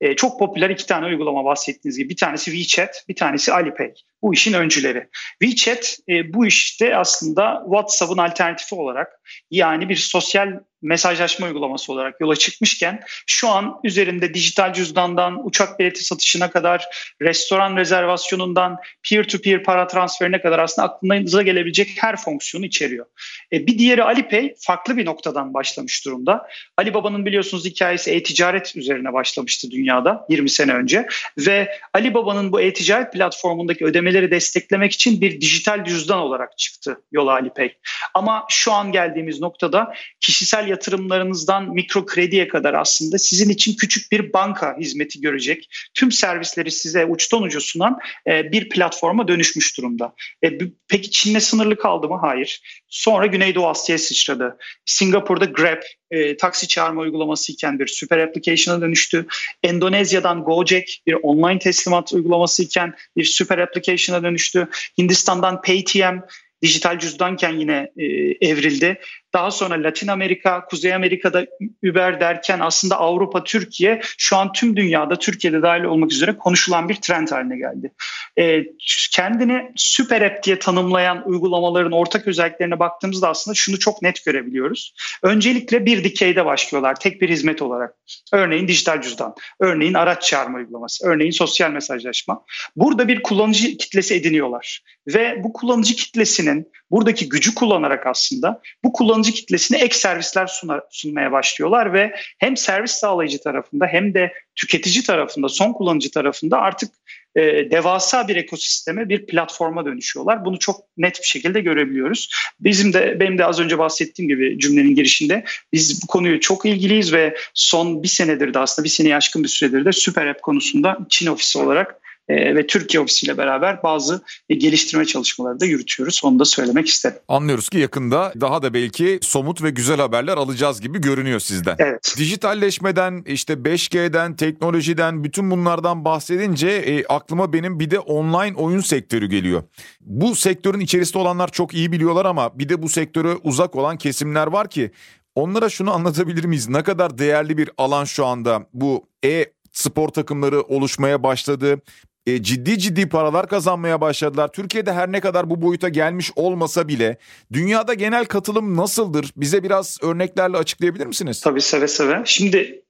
E, 0.01 0.15
çok 0.15 0.39
popüler 0.39 0.69
iki 0.69 0.85
tane 0.85 1.05
uygulama 1.05 1.45
bahsettiğiniz 1.45 1.97
gibi. 1.97 2.09
Bir 2.09 2.17
tanesi 2.17 2.51
WeChat, 2.51 3.05
bir 3.09 3.15
tanesi 3.15 3.53
Alipay. 3.53 3.93
Bu 4.23 4.33
işin 4.33 4.53
öncüleri. 4.53 5.07
WeChat 5.41 5.97
e, 6.09 6.33
bu 6.33 6.45
işte 6.45 6.97
aslında 6.97 7.61
WhatsApp'ın 7.65 8.17
alternatifi 8.17 8.75
olarak 8.75 9.21
yani 9.51 9.89
bir 9.89 9.95
sosyal 9.95 10.59
mesajlaşma 10.83 11.47
uygulaması 11.47 11.93
olarak 11.93 12.21
yola 12.21 12.35
çıkmışken 12.35 13.03
şu 13.27 13.49
an 13.49 13.79
üzerinde 13.83 14.33
dijital 14.33 14.73
cüzdandan 14.73 15.47
uçak 15.47 15.79
bileti 15.79 16.03
satışına 16.03 16.51
kadar 16.51 16.85
restoran 17.21 17.77
rezervasyonundan 17.77 18.77
peer 19.09 19.27
to 19.27 19.37
peer 19.37 19.63
para 19.63 19.87
transferine 19.87 20.41
kadar 20.41 20.59
aslında 20.59 20.87
aklınıza 20.87 21.41
gelebilecek 21.41 21.91
her 21.95 22.15
fonksiyonu 22.15 22.65
içeriyor. 22.65 23.05
E, 23.53 23.67
bir 23.67 23.77
diğeri 23.77 24.03
Alipay 24.03 24.53
farklı 24.59 24.97
bir 24.97 25.05
noktadan 25.05 25.53
başlamış 25.53 26.05
durumda. 26.05 26.47
Ali 26.77 26.93
Baba'nın 26.93 27.25
biliyorsunuz 27.25 27.65
hikayesi 27.65 28.11
e-ticaret 28.11 28.75
üzerine 28.75 29.13
başlamıştı 29.13 29.71
dünyada 29.71 30.25
20 30.29 30.49
sene 30.49 30.73
önce 30.73 31.07
ve 31.37 31.69
Ali 31.93 32.13
Baba'nın 32.13 32.51
bu 32.51 32.61
e-ticaret 32.61 33.13
platformundaki 33.13 33.85
ödemeleri 34.13 34.31
desteklemek 34.31 34.91
için 34.93 35.21
bir 35.21 35.41
dijital 35.41 35.85
cüzdan 35.85 36.19
olarak 36.19 36.57
çıktı 36.57 37.03
yola 37.11 37.31
Alipay. 37.31 37.73
Ama 38.13 38.45
şu 38.49 38.71
an 38.71 38.91
geldiğimiz 38.91 39.41
noktada 39.41 39.93
kişisel 40.19 40.67
yatırımlarınızdan 40.67 41.69
mikro 41.69 42.05
krediye 42.05 42.47
kadar 42.47 42.73
aslında 42.73 43.17
sizin 43.17 43.49
için 43.49 43.75
küçük 43.75 44.11
bir 44.11 44.33
banka 44.33 44.77
hizmeti 44.79 45.21
görecek. 45.21 45.69
Tüm 45.93 46.11
servisleri 46.11 46.71
size 46.71 47.05
uçtan 47.05 47.41
uca 47.41 47.59
sunan 47.59 47.99
e, 48.27 48.51
bir 48.51 48.69
platforma 48.69 49.27
dönüşmüş 49.27 49.77
durumda. 49.77 50.13
E, 50.43 50.57
peki 50.87 51.11
Çin'le 51.11 51.39
sınırlı 51.39 51.75
kaldı 51.75 52.07
mı? 52.07 52.17
Hayır. 52.21 52.61
Sonra 52.89 53.25
Güneydoğu 53.25 53.67
Asya'ya 53.67 53.99
sıçradı. 53.99 54.57
Singapur'da 54.85 55.45
Grab 55.45 55.81
e, 56.11 56.37
taksi 56.37 56.67
çağırma 56.67 57.01
uygulaması 57.01 57.51
iken 57.51 57.79
bir 57.79 57.87
süper 57.87 58.17
application'a 58.17 58.81
dönüştü. 58.81 59.25
Endonezya'dan 59.63 60.43
Gojek 60.43 61.01
bir 61.07 61.13
online 61.13 61.59
teslimat 61.59 62.13
uygulaması 62.13 62.63
iken 62.63 62.93
bir 63.17 63.23
süper 63.23 63.57
application'a 63.57 64.23
dönüştü. 64.23 64.67
Hindistan'dan 64.97 65.61
Paytm 65.61 66.19
dijital 66.61 66.99
cüzdanken 66.99 67.59
yine 67.59 67.91
e, 67.97 68.05
evrildi. 68.47 68.99
Daha 69.33 69.51
sonra 69.51 69.83
Latin 69.83 70.07
Amerika, 70.07 70.65
Kuzey 70.65 70.93
Amerika'da 70.93 71.45
Uber 71.89 72.19
derken 72.19 72.59
aslında 72.59 72.97
Avrupa, 72.99 73.43
Türkiye 73.43 74.01
şu 74.17 74.37
an 74.37 74.51
tüm 74.51 74.75
dünyada 74.75 75.15
Türkiye'de 75.15 75.61
dahil 75.61 75.83
olmak 75.83 76.11
üzere 76.11 76.37
konuşulan 76.37 76.89
bir 76.89 76.95
trend 76.95 77.27
haline 77.27 77.57
geldi. 77.57 77.91
E, 78.39 78.63
kendini 79.11 79.71
süper 79.75 80.21
app 80.21 80.43
diye 80.43 80.59
tanımlayan 80.59 81.29
uygulamaların 81.29 81.91
ortak 81.91 82.27
özelliklerine 82.27 82.79
baktığımızda 82.79 83.29
aslında 83.29 83.55
şunu 83.55 83.79
çok 83.79 84.01
net 84.01 84.25
görebiliyoruz. 84.25 84.95
Öncelikle 85.23 85.85
bir 85.85 86.03
dikeyde 86.03 86.45
başlıyorlar 86.45 86.95
tek 86.99 87.21
bir 87.21 87.29
hizmet 87.29 87.61
olarak. 87.61 87.93
Örneğin 88.33 88.67
dijital 88.67 89.01
cüzdan, 89.01 89.35
örneğin 89.59 89.93
araç 89.93 90.23
çağırma 90.23 90.57
uygulaması, 90.57 91.07
örneğin 91.07 91.31
sosyal 91.31 91.71
mesajlaşma. 91.71 92.43
Burada 92.75 93.07
bir 93.07 93.23
kullanıcı 93.23 93.77
kitlesi 93.77 94.15
ediniyorlar 94.15 94.81
ve 95.07 95.43
bu 95.43 95.53
kullanıcı 95.53 95.95
kitlesinin 95.95 96.71
buradaki 96.91 97.29
gücü 97.29 97.55
kullanarak 97.55 98.07
aslında 98.07 98.61
bu 98.83 98.93
kullanıcı 98.93 99.22
kitlesine 99.31 99.77
ek 99.77 99.97
servisler 99.97 100.47
sunar, 100.47 100.81
sunmaya 100.91 101.31
başlıyorlar 101.31 101.93
ve 101.93 102.15
hem 102.37 102.57
servis 102.57 102.91
sağlayıcı 102.91 103.41
tarafında 103.41 103.87
hem 103.87 104.13
de 104.13 104.33
tüketici 104.55 105.03
tarafında, 105.03 105.49
son 105.49 105.73
kullanıcı 105.73 106.11
tarafında 106.11 106.57
artık 106.57 106.91
e, 107.35 107.41
devasa 107.71 108.27
bir 108.27 108.35
ekosisteme, 108.35 109.09
bir 109.09 109.25
platforma 109.25 109.85
dönüşüyorlar. 109.85 110.45
Bunu 110.45 110.59
çok 110.59 110.81
net 110.97 111.21
bir 111.21 111.27
şekilde 111.27 111.61
görebiliyoruz. 111.61 112.29
Bizim 112.59 112.93
de 112.93 113.19
benim 113.19 113.37
de 113.37 113.45
az 113.45 113.59
önce 113.59 113.77
bahsettiğim 113.77 114.29
gibi 114.29 114.59
cümlenin 114.59 114.95
girişinde 114.95 115.43
biz 115.73 116.03
bu 116.03 116.07
konuyu 116.07 116.39
çok 116.39 116.65
ilgiliyiz 116.65 117.13
ve 117.13 117.35
son 117.53 118.03
bir 118.03 118.07
senedir 118.07 118.53
de 118.53 118.59
aslında 118.59 118.83
bir 118.83 118.89
seneye 118.89 119.15
aşkın 119.15 119.43
bir 119.43 119.49
süredir 119.49 119.85
de 119.85 119.91
Süper 119.91 120.27
App 120.27 120.41
konusunda 120.41 120.97
Çin 121.09 121.27
ofisi 121.27 121.59
olarak 121.59 122.02
e, 122.29 122.55
ve 122.55 122.67
Türkiye 122.67 123.01
ofisiyle 123.01 123.37
beraber 123.37 123.83
bazı 123.83 124.23
e, 124.49 124.55
geliştirme 124.55 125.05
çalışmaları 125.05 125.59
da 125.59 125.65
yürütüyoruz. 125.65 126.21
Onu 126.23 126.39
da 126.39 126.45
söylemek 126.45 126.87
isterim. 126.87 127.17
Anlıyoruz 127.27 127.69
ki 127.69 127.77
yakında 127.77 128.33
daha 128.41 128.61
da 128.61 128.73
belki 128.73 129.19
somut 129.21 129.63
ve 129.63 129.69
güzel 129.69 129.97
haberler 129.97 130.37
alacağız 130.37 130.81
gibi 130.81 131.01
görünüyor 131.01 131.39
sizden. 131.39 131.75
Evet. 131.79 132.15
Dijitalleşmeden, 132.17 133.23
işte 133.27 133.53
5G'den, 133.53 134.35
teknolojiden, 134.35 135.23
bütün 135.23 135.51
bunlardan 135.51 136.05
bahsedince 136.05 136.67
e, 136.67 137.05
aklıma 137.05 137.53
benim 137.53 137.79
bir 137.79 137.91
de 137.91 137.99
online 137.99 138.55
oyun 138.55 138.81
sektörü 138.81 139.29
geliyor. 139.29 139.63
Bu 140.01 140.35
sektörün 140.35 140.79
içerisinde 140.79 141.17
olanlar 141.17 141.51
çok 141.51 141.73
iyi 141.73 141.91
biliyorlar 141.91 142.25
ama 142.25 142.59
bir 142.59 142.69
de 142.69 142.81
bu 142.81 142.89
sektöre 142.89 143.35
uzak 143.43 143.75
olan 143.75 143.97
kesimler 143.97 144.47
var 144.47 144.69
ki 144.69 144.91
onlara 145.35 145.69
şunu 145.69 145.93
anlatabilir 145.93 146.43
miyiz? 146.45 146.69
Ne 146.69 146.83
kadar 146.83 147.17
değerli 147.17 147.57
bir 147.57 147.69
alan 147.77 148.05
şu 148.05 148.25
anda 148.25 148.67
bu 148.73 149.07
e 149.25 149.45
spor 149.71 150.09
takımları 150.09 150.61
oluşmaya 150.61 151.23
başladı 151.23 151.81
e, 152.27 152.43
ciddi 152.43 152.79
ciddi 152.79 153.09
paralar 153.09 153.47
kazanmaya 153.47 154.01
başladılar. 154.01 154.47
Türkiye'de 154.47 154.93
her 154.93 155.11
ne 155.11 155.19
kadar 155.19 155.49
bu 155.49 155.61
boyuta 155.61 155.89
gelmiş 155.89 156.31
olmasa 156.35 156.87
bile 156.87 157.17
dünyada 157.53 157.93
genel 157.93 158.25
katılım 158.25 158.77
nasıldır? 158.77 159.33
Bize 159.37 159.63
biraz 159.63 159.97
örneklerle 160.01 160.57
açıklayabilir 160.57 161.05
misiniz? 161.05 161.41
Tabii 161.41 161.61
seve 161.61 161.87
seve. 161.87 162.21
Şimdi 162.25 162.82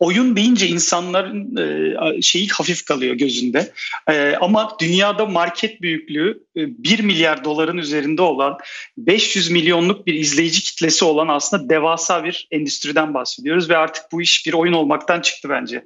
oyun 0.00 0.36
deyince 0.36 0.66
insanların 0.66 1.56
e, 1.56 2.22
şeyi 2.22 2.48
hafif 2.48 2.84
kalıyor 2.84 3.14
gözünde. 3.14 3.72
E, 4.10 4.34
ama 4.40 4.76
dünyada 4.80 5.26
market 5.26 5.82
büyüklüğü 5.82 6.42
e, 6.56 6.60
1 6.84 7.00
milyar 7.00 7.44
doların 7.44 7.78
üzerinde 7.78 8.22
olan 8.22 8.58
500 8.96 9.50
milyonluk 9.50 10.06
bir 10.06 10.14
izleyici 10.14 10.62
kitlesi 10.62 11.04
olan 11.04 11.28
aslında 11.28 11.68
devasa 11.68 12.24
bir 12.24 12.48
endüstriden 12.50 13.14
bahsediyoruz 13.14 13.70
ve 13.70 13.76
artık 13.76 14.04
bu 14.12 14.22
iş 14.22 14.46
bir 14.46 14.52
oyun 14.52 14.72
olmaktan 14.72 15.20
çıktı 15.20 15.48
bence. 15.48 15.84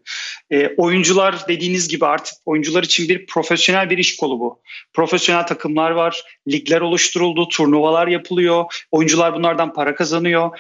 E, 0.51 0.68
oyuncular 0.77 1.49
dediğiniz 1.49 1.88
gibi 1.88 2.07
artık 2.07 2.35
oyuncular 2.46 2.83
için 2.83 3.09
bir 3.09 3.27
profesyonel 3.27 3.90
bir 3.90 3.99
iş 3.99 4.16
kolu 4.16 4.40
bu. 4.40 4.62
Profesyonel 4.92 5.46
takımlar 5.46 5.90
var, 5.90 6.23
ligler 6.49 6.81
oluşturuldu, 6.81 7.49
turnuvalar 7.49 8.09
yapılıyor, 8.09 8.64
oyuncular 8.90 9.35
bunlardan 9.35 9.73
para 9.73 9.94
kazanıyor. 9.94 10.59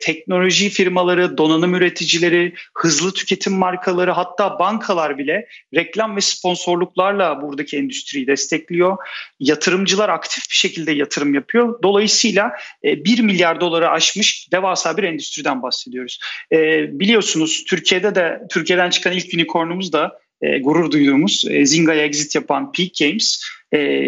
Teknoloji 0.00 0.70
firmaları, 0.70 1.38
donanım 1.38 1.74
üreticileri, 1.74 2.54
hızlı 2.76 3.14
tüketim 3.14 3.52
markaları 3.52 4.10
hatta 4.10 4.58
bankalar 4.58 5.18
bile 5.18 5.48
reklam 5.74 6.16
ve 6.16 6.20
sponsorluklarla 6.20 7.42
buradaki 7.42 7.76
endüstriyi 7.76 8.26
destekliyor. 8.26 8.96
Yatırımcılar 9.40 10.08
aktif 10.08 10.50
bir 10.50 10.56
şekilde 10.56 10.92
yatırım 10.92 11.34
yapıyor. 11.34 11.82
Dolayısıyla 11.82 12.52
1 12.84 13.18
e, 13.18 13.22
milyar 13.22 13.60
doları 13.60 13.90
aşmış 13.90 14.52
devasa 14.52 14.96
bir 14.96 15.02
endüstriden 15.02 15.62
bahsediyoruz. 15.62 16.20
E, 16.52 16.58
biliyorsunuz 17.00 17.64
Türkiye'de 17.68 18.14
de 18.14 18.42
Türkiye'den 18.50 18.90
çıkan 18.90 19.12
ilk 19.12 19.34
unicornumuz 19.34 19.92
da 19.92 20.18
e, 20.42 20.58
gurur 20.58 20.90
duyduğumuz 20.90 21.44
e, 21.50 21.66
Zinga'ya 21.66 22.04
exit 22.04 22.34
yapan 22.34 22.72
Peak 22.72 22.90
Games 23.00 23.42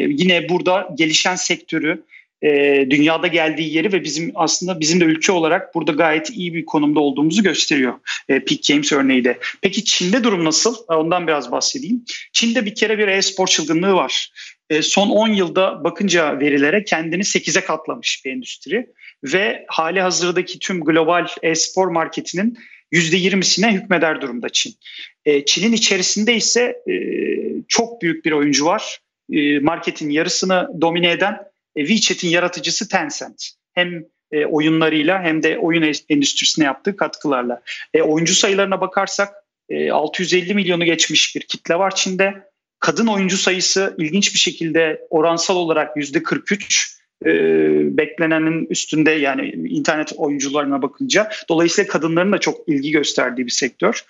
yine 0.09 0.49
burada 0.49 0.89
gelişen 0.95 1.35
sektörü 1.35 2.05
e, 2.42 2.87
dünyada 2.90 3.27
geldiği 3.27 3.74
yeri 3.74 3.92
ve 3.92 4.05
bizim 4.05 4.33
aslında 4.35 4.81
bizim 4.81 5.01
de 5.01 5.05
ülke 5.05 5.33
olarak 5.33 5.74
burada 5.74 5.92
gayet 5.92 6.31
iyi 6.31 6.55
bir 6.55 6.64
konumda 6.64 7.01
olduğumuzu 7.01 7.42
gösteriyor 7.42 7.94
e, 8.29 8.44
Peak 8.44 8.61
Games 8.68 8.92
örneği 8.92 9.24
de. 9.24 9.38
Peki 9.62 9.85
Çin'de 9.85 10.24
durum 10.24 10.44
nasıl? 10.44 10.77
Ondan 10.88 11.27
biraz 11.27 11.53
bahsedeyim. 11.53 12.05
Çin'de 12.33 12.64
bir 12.64 12.74
kere 12.74 12.98
bir 12.98 13.09
e-spor 13.09 13.46
çılgınlığı 13.46 13.94
var. 13.94 14.33
E, 14.70 14.83
son 14.83 15.09
10 15.09 15.29
yılda 15.29 15.85
bakınca 15.85 16.40
verilere 16.40 16.85
kendini 16.85 17.22
8'e 17.22 17.64
katlamış 17.64 18.22
bir 18.24 18.33
endüstri 18.33 18.87
ve 19.24 19.64
hali 19.68 20.01
hazırdaki 20.01 20.59
tüm 20.59 20.85
global 20.85 21.27
e-spor 21.42 21.88
marketinin 21.88 22.59
%20'sine 22.92 23.72
hükmeder 23.72 24.20
durumda 24.20 24.48
Çin. 24.48 24.74
E, 25.24 25.44
Çin'in 25.44 25.72
içerisinde 25.72 26.35
ise 26.35 26.77
e, 26.90 26.94
çok 27.68 28.03
büyük 28.03 28.24
bir 28.24 28.33
oyuncu 28.33 28.64
var. 28.64 28.98
E, 29.33 29.59
marketin 29.59 30.11
yarısını 30.11 30.68
domine 30.81 31.11
eden 31.11 31.38
e, 31.79 31.87
WeChat'in 31.87 32.29
yaratıcısı 32.29 32.88
Tencent. 32.88 33.51
Hem 33.75 34.05
e, 34.33 34.47
oyunlarıyla 34.47 35.23
hem 35.23 35.43
de 35.43 35.59
oyun 35.59 35.95
endüstrisine 36.09 36.64
yaptığı 36.64 36.97
katkılarla. 36.97 37.62
E, 37.95 38.03
oyuncu 38.03 38.35
sayılarına 38.35 38.81
bakarsak 38.81 39.29
e, 39.69 39.91
650 39.91 40.55
milyonu 40.55 40.85
geçmiş 40.85 41.37
bir 41.37 41.41
kitle 41.41 41.75
var 41.75 41.95
Çin'de. 41.95 42.49
Kadın 42.81 43.07
oyuncu 43.07 43.37
sayısı 43.37 43.95
ilginç 43.99 44.35
bir 44.35 44.38
şekilde 44.38 45.07
oransal 45.11 45.57
olarak 45.57 45.97
yüzde 45.97 46.23
43 46.23 46.99
e, 47.27 47.31
beklenenin 47.97 48.67
üstünde 48.71 49.11
yani 49.11 49.49
internet 49.69 50.12
oyuncularına 50.17 50.83
bakınca. 50.83 51.31
Dolayısıyla 51.49 51.88
kadınların 51.88 52.33
da 52.33 52.38
çok 52.38 52.69
ilgi 52.69 52.91
gösterdiği 52.91 53.47
bir 53.47 53.51
sektör. 53.51 54.05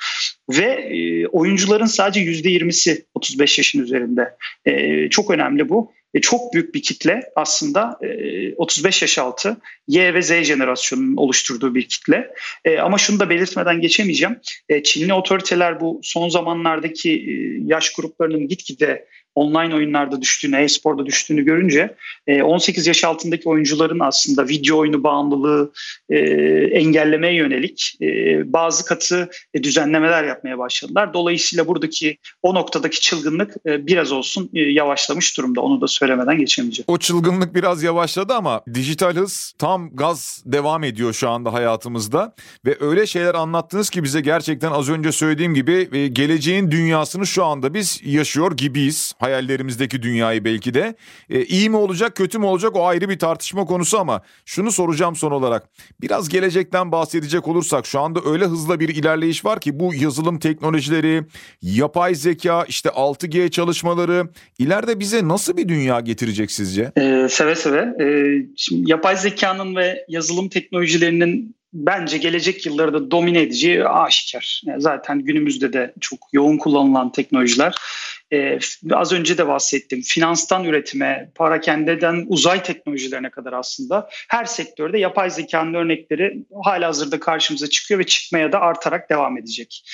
Ve 0.50 0.64
e, 0.64 1.26
oyuncuların 1.26 1.86
sadece 1.86 2.20
yüzde 2.20 2.48
20'si 2.48 3.04
35 3.14 3.58
yaşın 3.58 3.82
üzerinde. 3.82 4.36
E, 4.64 5.08
çok 5.10 5.30
önemli 5.30 5.68
bu 5.68 5.92
e, 6.14 6.20
çok 6.20 6.52
büyük 6.54 6.74
bir 6.74 6.82
kitle 6.82 7.20
aslında 7.36 7.98
e, 8.02 8.54
35 8.54 9.02
yaş 9.02 9.18
altı 9.18 9.56
Y 9.88 10.14
ve 10.14 10.22
Z 10.22 10.42
jenerasyonunun 10.42 11.16
oluşturduğu 11.16 11.74
bir 11.74 11.88
kitle. 11.88 12.30
E, 12.64 12.78
ama 12.78 12.98
şunu 12.98 13.20
da 13.20 13.30
belirtmeden 13.30 13.80
geçemeyeceğim. 13.80 14.40
E, 14.68 14.82
Çinli 14.82 15.12
otoriteler 15.12 15.80
bu 15.80 16.00
son 16.02 16.28
zamanlardaki 16.28 17.10
e, 17.10 17.32
yaş 17.64 17.92
gruplarının 17.92 18.48
gitgide 18.48 19.08
online 19.34 19.74
oyunlarda 19.74 20.22
düştüğünü, 20.22 20.56
e-sporda 20.56 21.06
düştüğünü 21.06 21.44
görünce 21.44 21.96
18 22.42 22.86
e, 22.86 22.90
yaş 22.90 23.04
altındaki 23.04 23.48
oyuncuların 23.48 24.00
aslında 24.00 24.48
video 24.48 24.78
oyunu 24.78 25.02
bağımlılığı 25.02 25.72
e, 26.10 26.18
engellemeye 26.72 27.34
yönelik 27.34 27.96
e, 28.02 28.06
bazı 28.52 28.84
katı 28.84 29.30
düzenlemeler 29.62 30.24
yapmaya 30.24 30.58
başladılar. 30.58 31.14
Dolayısıyla 31.14 31.66
buradaki 31.66 32.18
o 32.42 32.54
noktadaki 32.54 33.00
çılgınlık 33.00 33.66
biraz 33.66 34.12
olsun 34.12 34.50
yavaşlamış 34.52 35.36
durumda. 35.38 35.60
Onu 35.60 35.80
da 35.80 35.86
söylemeden 35.86 36.38
geçemeyeceğim. 36.38 36.84
O 36.88 36.98
çılgınlık 36.98 37.54
biraz 37.54 37.82
yavaşladı 37.82 38.34
ama 38.34 38.62
dijital 38.74 39.14
hız 39.16 39.52
tam 39.58 39.96
gaz 39.96 40.42
devam 40.46 40.84
ediyor 40.84 41.12
şu 41.12 41.30
anda 41.30 41.52
hayatımızda 41.52 42.34
ve 42.66 42.76
öyle 42.80 43.06
şeyler 43.06 43.34
anlattınız 43.34 43.90
ki 43.90 44.04
bize 44.04 44.20
gerçekten 44.20 44.70
az 44.70 44.88
önce 44.88 45.12
söylediğim 45.12 45.54
gibi 45.54 46.12
geleceğin 46.12 46.70
dünyasını 46.70 47.26
şu 47.26 47.44
anda 47.44 47.74
biz 47.74 48.00
yaşıyor 48.04 48.56
gibiyiz 48.56 49.14
hayallerimizdeki 49.18 50.02
dünyayı 50.02 50.44
belki 50.44 50.74
de. 50.74 50.94
E, 51.30 51.44
iyi 51.44 51.70
mi 51.70 51.76
olacak 51.76 52.16
kötü 52.16 52.38
mü 52.38 52.46
olacak 52.46 52.76
o 52.76 52.86
ayrı 52.86 53.08
bir 53.08 53.18
tartışma 53.18 53.64
konusu 53.64 53.98
ama 53.98 54.22
şunu 54.46 54.72
soracağım 54.72 55.16
son 55.16 55.30
olarak. 55.30 55.68
Biraz 56.00 56.28
gelecekten 56.28 56.92
bahsedecek 56.92 57.48
olursak 57.48 57.86
şu 57.86 58.00
anda 58.00 58.20
öyle 58.26 58.44
hızla 58.44 58.80
bir 58.80 58.88
ilerleyiş 58.88 59.44
var 59.44 59.60
ki 59.60 59.80
bu 59.80 59.94
yazılım 59.94 60.38
teknolojileri, 60.38 61.22
yapay 61.62 62.14
zeka, 62.14 62.64
işte 62.68 62.88
6G 62.88 63.50
çalışmaları 63.50 64.28
ileride 64.58 65.00
bize 65.00 65.28
nasıl 65.28 65.56
bir 65.56 65.68
dünya 65.68 66.00
getirecek 66.00 66.50
sizce? 66.50 66.92
Ee, 66.98 67.26
seve 67.30 67.54
seve. 67.54 68.04
Ee, 68.04 68.46
şimdi 68.56 68.90
yapay 68.90 69.16
zekanın 69.16 69.76
ve 69.76 70.04
yazılım 70.08 70.48
teknolojilerinin 70.48 71.58
bence 71.72 72.18
gelecek 72.18 72.66
yıllarda 72.66 73.10
domine 73.10 73.42
edeceği 73.42 73.88
aşikar. 73.88 74.62
Yani 74.66 74.82
zaten 74.82 75.20
günümüzde 75.20 75.72
de 75.72 75.94
çok 76.00 76.18
yoğun 76.32 76.58
kullanılan 76.58 77.12
teknolojiler. 77.12 77.74
Ee, 78.32 78.58
az 78.92 79.12
önce 79.12 79.38
de 79.38 79.48
bahsettim. 79.48 80.02
Finanstan 80.02 80.64
üretime, 80.64 81.30
parakendeden 81.34 82.24
uzay 82.28 82.62
teknolojilerine 82.62 83.30
kadar 83.30 83.52
aslında 83.52 84.08
her 84.28 84.44
sektörde 84.44 84.98
yapay 84.98 85.30
zekanın 85.30 85.74
örnekleri 85.74 86.44
hala 86.64 86.88
hazırda 86.88 87.20
karşımıza 87.20 87.66
çıkıyor 87.66 88.00
ve 88.00 88.04
çıkmaya 88.04 88.52
da 88.52 88.60
artarak 88.60 89.10
devam 89.10 89.38
edecek. 89.38 89.84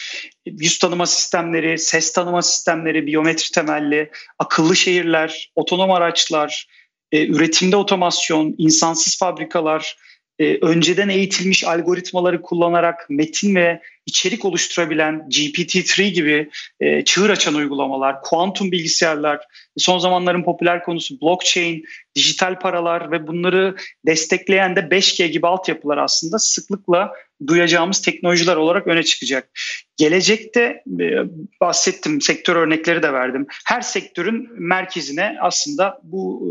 Yüz 0.47 0.79
tanıma 0.79 1.07
sistemleri, 1.07 1.79
ses 1.79 2.13
tanıma 2.13 2.43
sistemleri, 2.43 3.07
biyometri 3.07 3.51
temelli, 3.53 4.11
akıllı 4.39 4.77
şehirler, 4.77 5.53
otonom 5.55 5.91
araçlar, 5.91 6.67
e, 7.13 7.27
üretimde 7.27 7.77
otomasyon, 7.77 8.55
insansız 8.59 9.19
fabrikalar, 9.19 9.97
e, 10.39 10.59
önceden 10.59 11.09
eğitilmiş 11.09 11.65
algoritmaları 11.65 12.43
kullanarak 12.43 13.07
metin 13.11 13.55
ve 13.55 13.81
içerik 14.07 14.45
oluşturabilen 14.45 15.27
GPT-3 15.31 16.09
gibi 16.09 16.51
e, 16.81 17.05
çığır 17.05 17.31
açan 17.31 17.55
uygulamalar, 17.55 18.23
kuantum 18.23 18.73
bilgisayarlar, 18.73 19.41
son 19.77 19.99
zamanların 19.99 20.43
popüler 20.43 20.85
konusu 20.85 21.21
blockchain, 21.21 21.85
dijital 22.15 22.59
paralar 22.59 23.11
ve 23.11 23.27
bunları 23.27 23.77
destekleyen 24.07 24.77
de 24.77 24.81
5G 24.81 25.27
gibi 25.27 25.47
altyapılar 25.47 25.99
aslında 25.99 26.39
sıklıkla 26.39 27.13
duyacağımız 27.47 28.03
teknolojiler 28.03 28.57
olarak 28.57 28.87
öne 28.87 29.03
çıkacak. 29.03 29.51
Gelecekte 29.97 30.83
e, 31.01 31.07
bahsettim, 31.61 32.21
sektör 32.21 32.57
örnekleri 32.57 33.03
de 33.03 33.13
verdim. 33.13 33.47
Her 33.67 33.81
sektörün 33.81 34.49
merkezine 34.53 35.37
aslında 35.41 36.01
bu 36.03 36.43
e, 36.43 36.51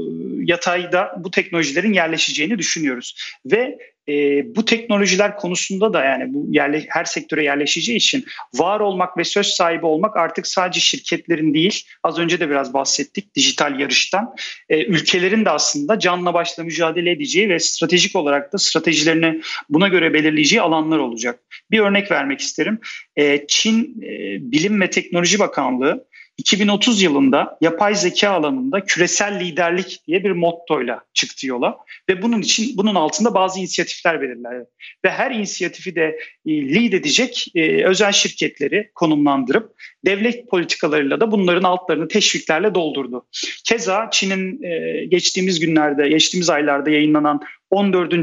yatayda 0.51 1.15
bu 1.17 1.31
teknolojilerin 1.31 1.93
yerleşeceğini 1.93 2.57
düşünüyoruz. 2.57 3.15
Ve 3.45 3.77
e, 4.09 4.13
bu 4.55 4.65
teknolojiler 4.65 5.35
konusunda 5.35 5.93
da 5.93 6.05
yani 6.05 6.33
bu 6.33 6.47
yerle, 6.49 6.85
her 6.89 7.05
sektöre 7.05 7.43
yerleşeceği 7.43 7.97
için 7.97 8.25
var 8.53 8.79
olmak 8.79 9.17
ve 9.17 9.23
söz 9.23 9.47
sahibi 9.47 9.85
olmak 9.85 10.17
artık 10.17 10.47
sadece 10.47 10.79
şirketlerin 10.79 11.53
değil 11.53 11.83
az 12.03 12.19
önce 12.19 12.39
de 12.39 12.49
biraz 12.49 12.73
bahsettik 12.73 13.35
dijital 13.35 13.79
yarıştan 13.79 14.35
e, 14.69 14.85
ülkelerin 14.85 15.45
de 15.45 15.49
aslında 15.49 15.99
canla 15.99 16.33
başla 16.33 16.63
mücadele 16.63 17.11
edeceği 17.11 17.49
ve 17.49 17.59
stratejik 17.59 18.15
olarak 18.15 18.53
da 18.53 18.57
stratejilerini 18.57 19.41
buna 19.69 19.87
göre 19.87 20.13
belirleyeceği 20.13 20.61
alanlar 20.61 20.97
olacak. 20.97 21.39
Bir 21.71 21.79
örnek 21.79 22.11
vermek 22.11 22.39
isterim. 22.39 22.79
E, 23.15 23.47
Çin 23.47 24.01
e, 24.03 24.37
Bilim 24.51 24.81
ve 24.81 24.89
Teknoloji 24.89 25.39
Bakanlığı 25.39 26.05
2030 26.37 27.01
yılında 27.01 27.57
yapay 27.61 27.95
zeka 27.95 28.29
alanında 28.29 28.85
küresel 28.85 29.39
liderlik 29.39 29.99
diye 30.07 30.23
bir 30.23 30.31
mottoyla 30.31 31.01
çıktı 31.13 31.47
yola 31.47 31.77
ve 32.09 32.21
bunun 32.21 32.41
için 32.41 32.77
bunun 32.77 32.95
altında 32.95 33.33
bazı 33.33 33.59
inisiyatifler 33.59 34.21
belirler 34.21 34.63
ve 35.05 35.09
her 35.09 35.31
inisiyatifi 35.31 35.95
de 35.95 36.19
e, 36.45 36.75
lead 36.75 36.93
edecek 36.93 37.45
e, 37.55 37.83
özel 37.85 38.11
şirketleri 38.11 38.91
konumlandırıp 38.95 39.71
devlet 40.05 40.49
politikalarıyla 40.49 41.19
da 41.19 41.31
bunların 41.31 41.63
altlarını 41.63 42.07
teşviklerle 42.07 42.75
doldurdu. 42.75 43.25
Keza 43.65 44.09
Çin'in 44.11 44.63
e, 44.63 45.05
geçtiğimiz 45.05 45.59
günlerde, 45.59 46.09
geçtiğimiz 46.09 46.49
aylarda 46.49 46.89
yayınlanan 46.89 47.41
14. 47.69 48.13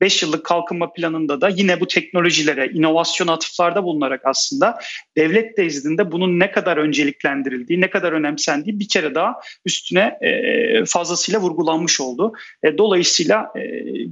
5 0.00 0.22
yıllık 0.22 0.44
kalkınma 0.44 0.92
planında 0.92 1.40
da 1.40 1.48
yine 1.48 1.80
bu 1.80 1.86
teknolojilere, 1.86 2.66
inovasyon 2.68 3.26
atıflarda 3.28 3.84
bulunarak 3.84 4.20
aslında 4.24 4.78
devlet 5.16 5.58
nezdinde 5.58 6.12
bunun 6.12 6.40
ne 6.40 6.50
kadar 6.50 6.76
önceliklendirildiği, 6.76 7.80
ne 7.80 7.90
kadar 7.90 8.12
önemsendiği 8.12 8.80
bir 8.80 8.88
kere 8.88 9.14
daha 9.14 9.34
üstüne 9.64 10.18
e, 10.20 10.84
fazlasıyla 10.84 11.40
vurgulanmış 11.40 12.00
oldu. 12.00 12.32
E, 12.62 12.78
dolayısıyla 12.78 13.52
e, 13.56 13.60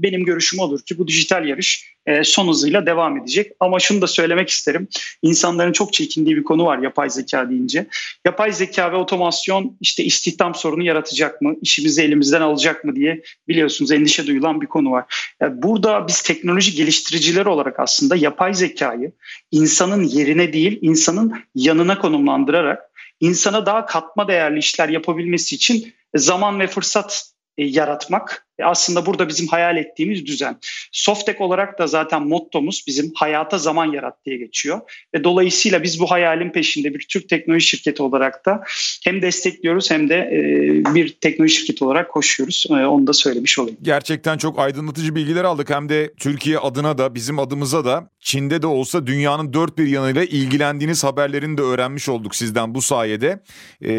benim 0.02 0.24
görüşüm 0.24 0.58
olur 0.58 0.80
ki 0.82 0.98
bu 0.98 1.08
dijital 1.08 1.48
yarış 1.48 1.93
son 2.22 2.48
hızıyla 2.48 2.86
devam 2.86 3.16
edecek. 3.16 3.52
Ama 3.60 3.80
şunu 3.80 4.02
da 4.02 4.06
söylemek 4.06 4.48
isterim. 4.48 4.88
İnsanların 5.22 5.72
çok 5.72 5.92
çekindiği 5.92 6.36
bir 6.36 6.44
konu 6.44 6.64
var 6.64 6.78
yapay 6.78 7.10
zeka 7.10 7.50
deyince. 7.50 7.86
Yapay 8.24 8.52
zeka 8.52 8.92
ve 8.92 8.96
otomasyon 8.96 9.76
işte 9.80 10.04
istihdam 10.04 10.54
sorunu 10.54 10.82
yaratacak 10.82 11.42
mı? 11.42 11.54
İşimizi 11.62 12.02
elimizden 12.02 12.40
alacak 12.40 12.84
mı 12.84 12.96
diye 12.96 13.22
biliyorsunuz 13.48 13.92
endişe 13.92 14.26
duyulan 14.26 14.60
bir 14.60 14.66
konu 14.66 14.90
var. 14.90 15.04
Bu 15.50 15.74
burada 15.74 16.08
biz 16.08 16.22
teknoloji 16.22 16.74
geliştiricileri 16.74 17.48
olarak 17.48 17.80
aslında 17.80 18.16
yapay 18.16 18.54
zekayı 18.54 19.12
insanın 19.50 20.02
yerine 20.02 20.52
değil, 20.52 20.78
insanın 20.82 21.34
yanına 21.54 21.98
konumlandırarak 21.98 22.90
insana 23.20 23.66
daha 23.66 23.86
katma 23.86 24.28
değerli 24.28 24.58
işler 24.58 24.88
yapabilmesi 24.88 25.54
için 25.54 25.94
zaman 26.14 26.60
ve 26.60 26.66
fırsat 26.66 27.30
e, 27.58 27.64
yaratmak 27.64 28.43
e, 28.58 28.64
aslında 28.64 29.06
burada 29.06 29.28
bizim 29.28 29.46
hayal 29.46 29.76
ettiğimiz 29.76 30.26
düzen. 30.26 30.56
Softek 30.92 31.40
olarak 31.40 31.78
da 31.78 31.86
zaten 31.86 32.22
mottomuz 32.22 32.84
bizim 32.86 33.12
hayata 33.14 33.58
zaman 33.58 33.92
yarat 33.92 34.24
diye 34.26 34.36
geçiyor. 34.36 34.80
Ve 35.14 35.24
dolayısıyla 35.24 35.82
biz 35.82 36.00
bu 36.00 36.10
hayalin 36.10 36.50
peşinde 36.50 36.94
bir 36.94 37.06
Türk 37.08 37.28
teknoloji 37.28 37.66
şirketi 37.66 38.02
olarak 38.02 38.46
da 38.46 38.62
hem 39.04 39.22
destekliyoruz 39.22 39.90
hem 39.90 40.08
de 40.08 40.14
e, 40.14 40.94
bir 40.94 41.08
teknoloji 41.08 41.54
şirketi 41.54 41.84
olarak 41.84 42.10
koşuyoruz. 42.10 42.66
Onu 42.70 43.06
da 43.06 43.12
söylemiş 43.12 43.58
olayım. 43.58 43.78
Gerçekten 43.82 44.38
çok 44.38 44.58
aydınlatıcı 44.58 45.14
bilgiler 45.14 45.44
aldık. 45.44 45.70
Hem 45.70 45.88
de 45.88 46.12
Türkiye 46.14 46.58
adına 46.58 46.98
da 46.98 47.14
bizim 47.14 47.38
adımıza 47.38 47.84
da 47.84 48.10
Çin'de 48.20 48.62
de 48.62 48.66
olsa 48.66 49.06
dünyanın 49.06 49.52
dört 49.52 49.78
bir 49.78 49.86
yanıyla 49.86 50.24
ilgilendiğiniz 50.24 51.04
haberlerini 51.04 51.58
de 51.58 51.62
öğrenmiş 51.62 52.08
olduk 52.08 52.34
sizden 52.34 52.74
bu 52.74 52.82
sayede. 52.82 53.42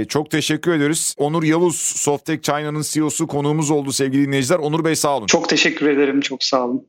Çok 0.10 0.32
teşekkür 0.32 0.74
ederiz. 0.74 1.16
Onur 1.18 1.44
Yavuz, 1.44 1.76
Softek 1.76 2.44
China'nın 2.44 2.82
CEO'su 2.82 3.28
konuğumuz 3.28 3.72
oldu 3.72 3.92
sevgili 3.92 4.28
dinleyiciler. 4.28 4.45
Onur 4.52 4.86
Bey 4.86 4.96
sağ 4.96 5.18
olun. 5.18 5.28
Çok 5.28 5.50
teşekkür 5.50 5.88
ederim. 5.88 6.22
Çok 6.22 6.44
sağ 6.44 6.66
olun. 6.66 6.88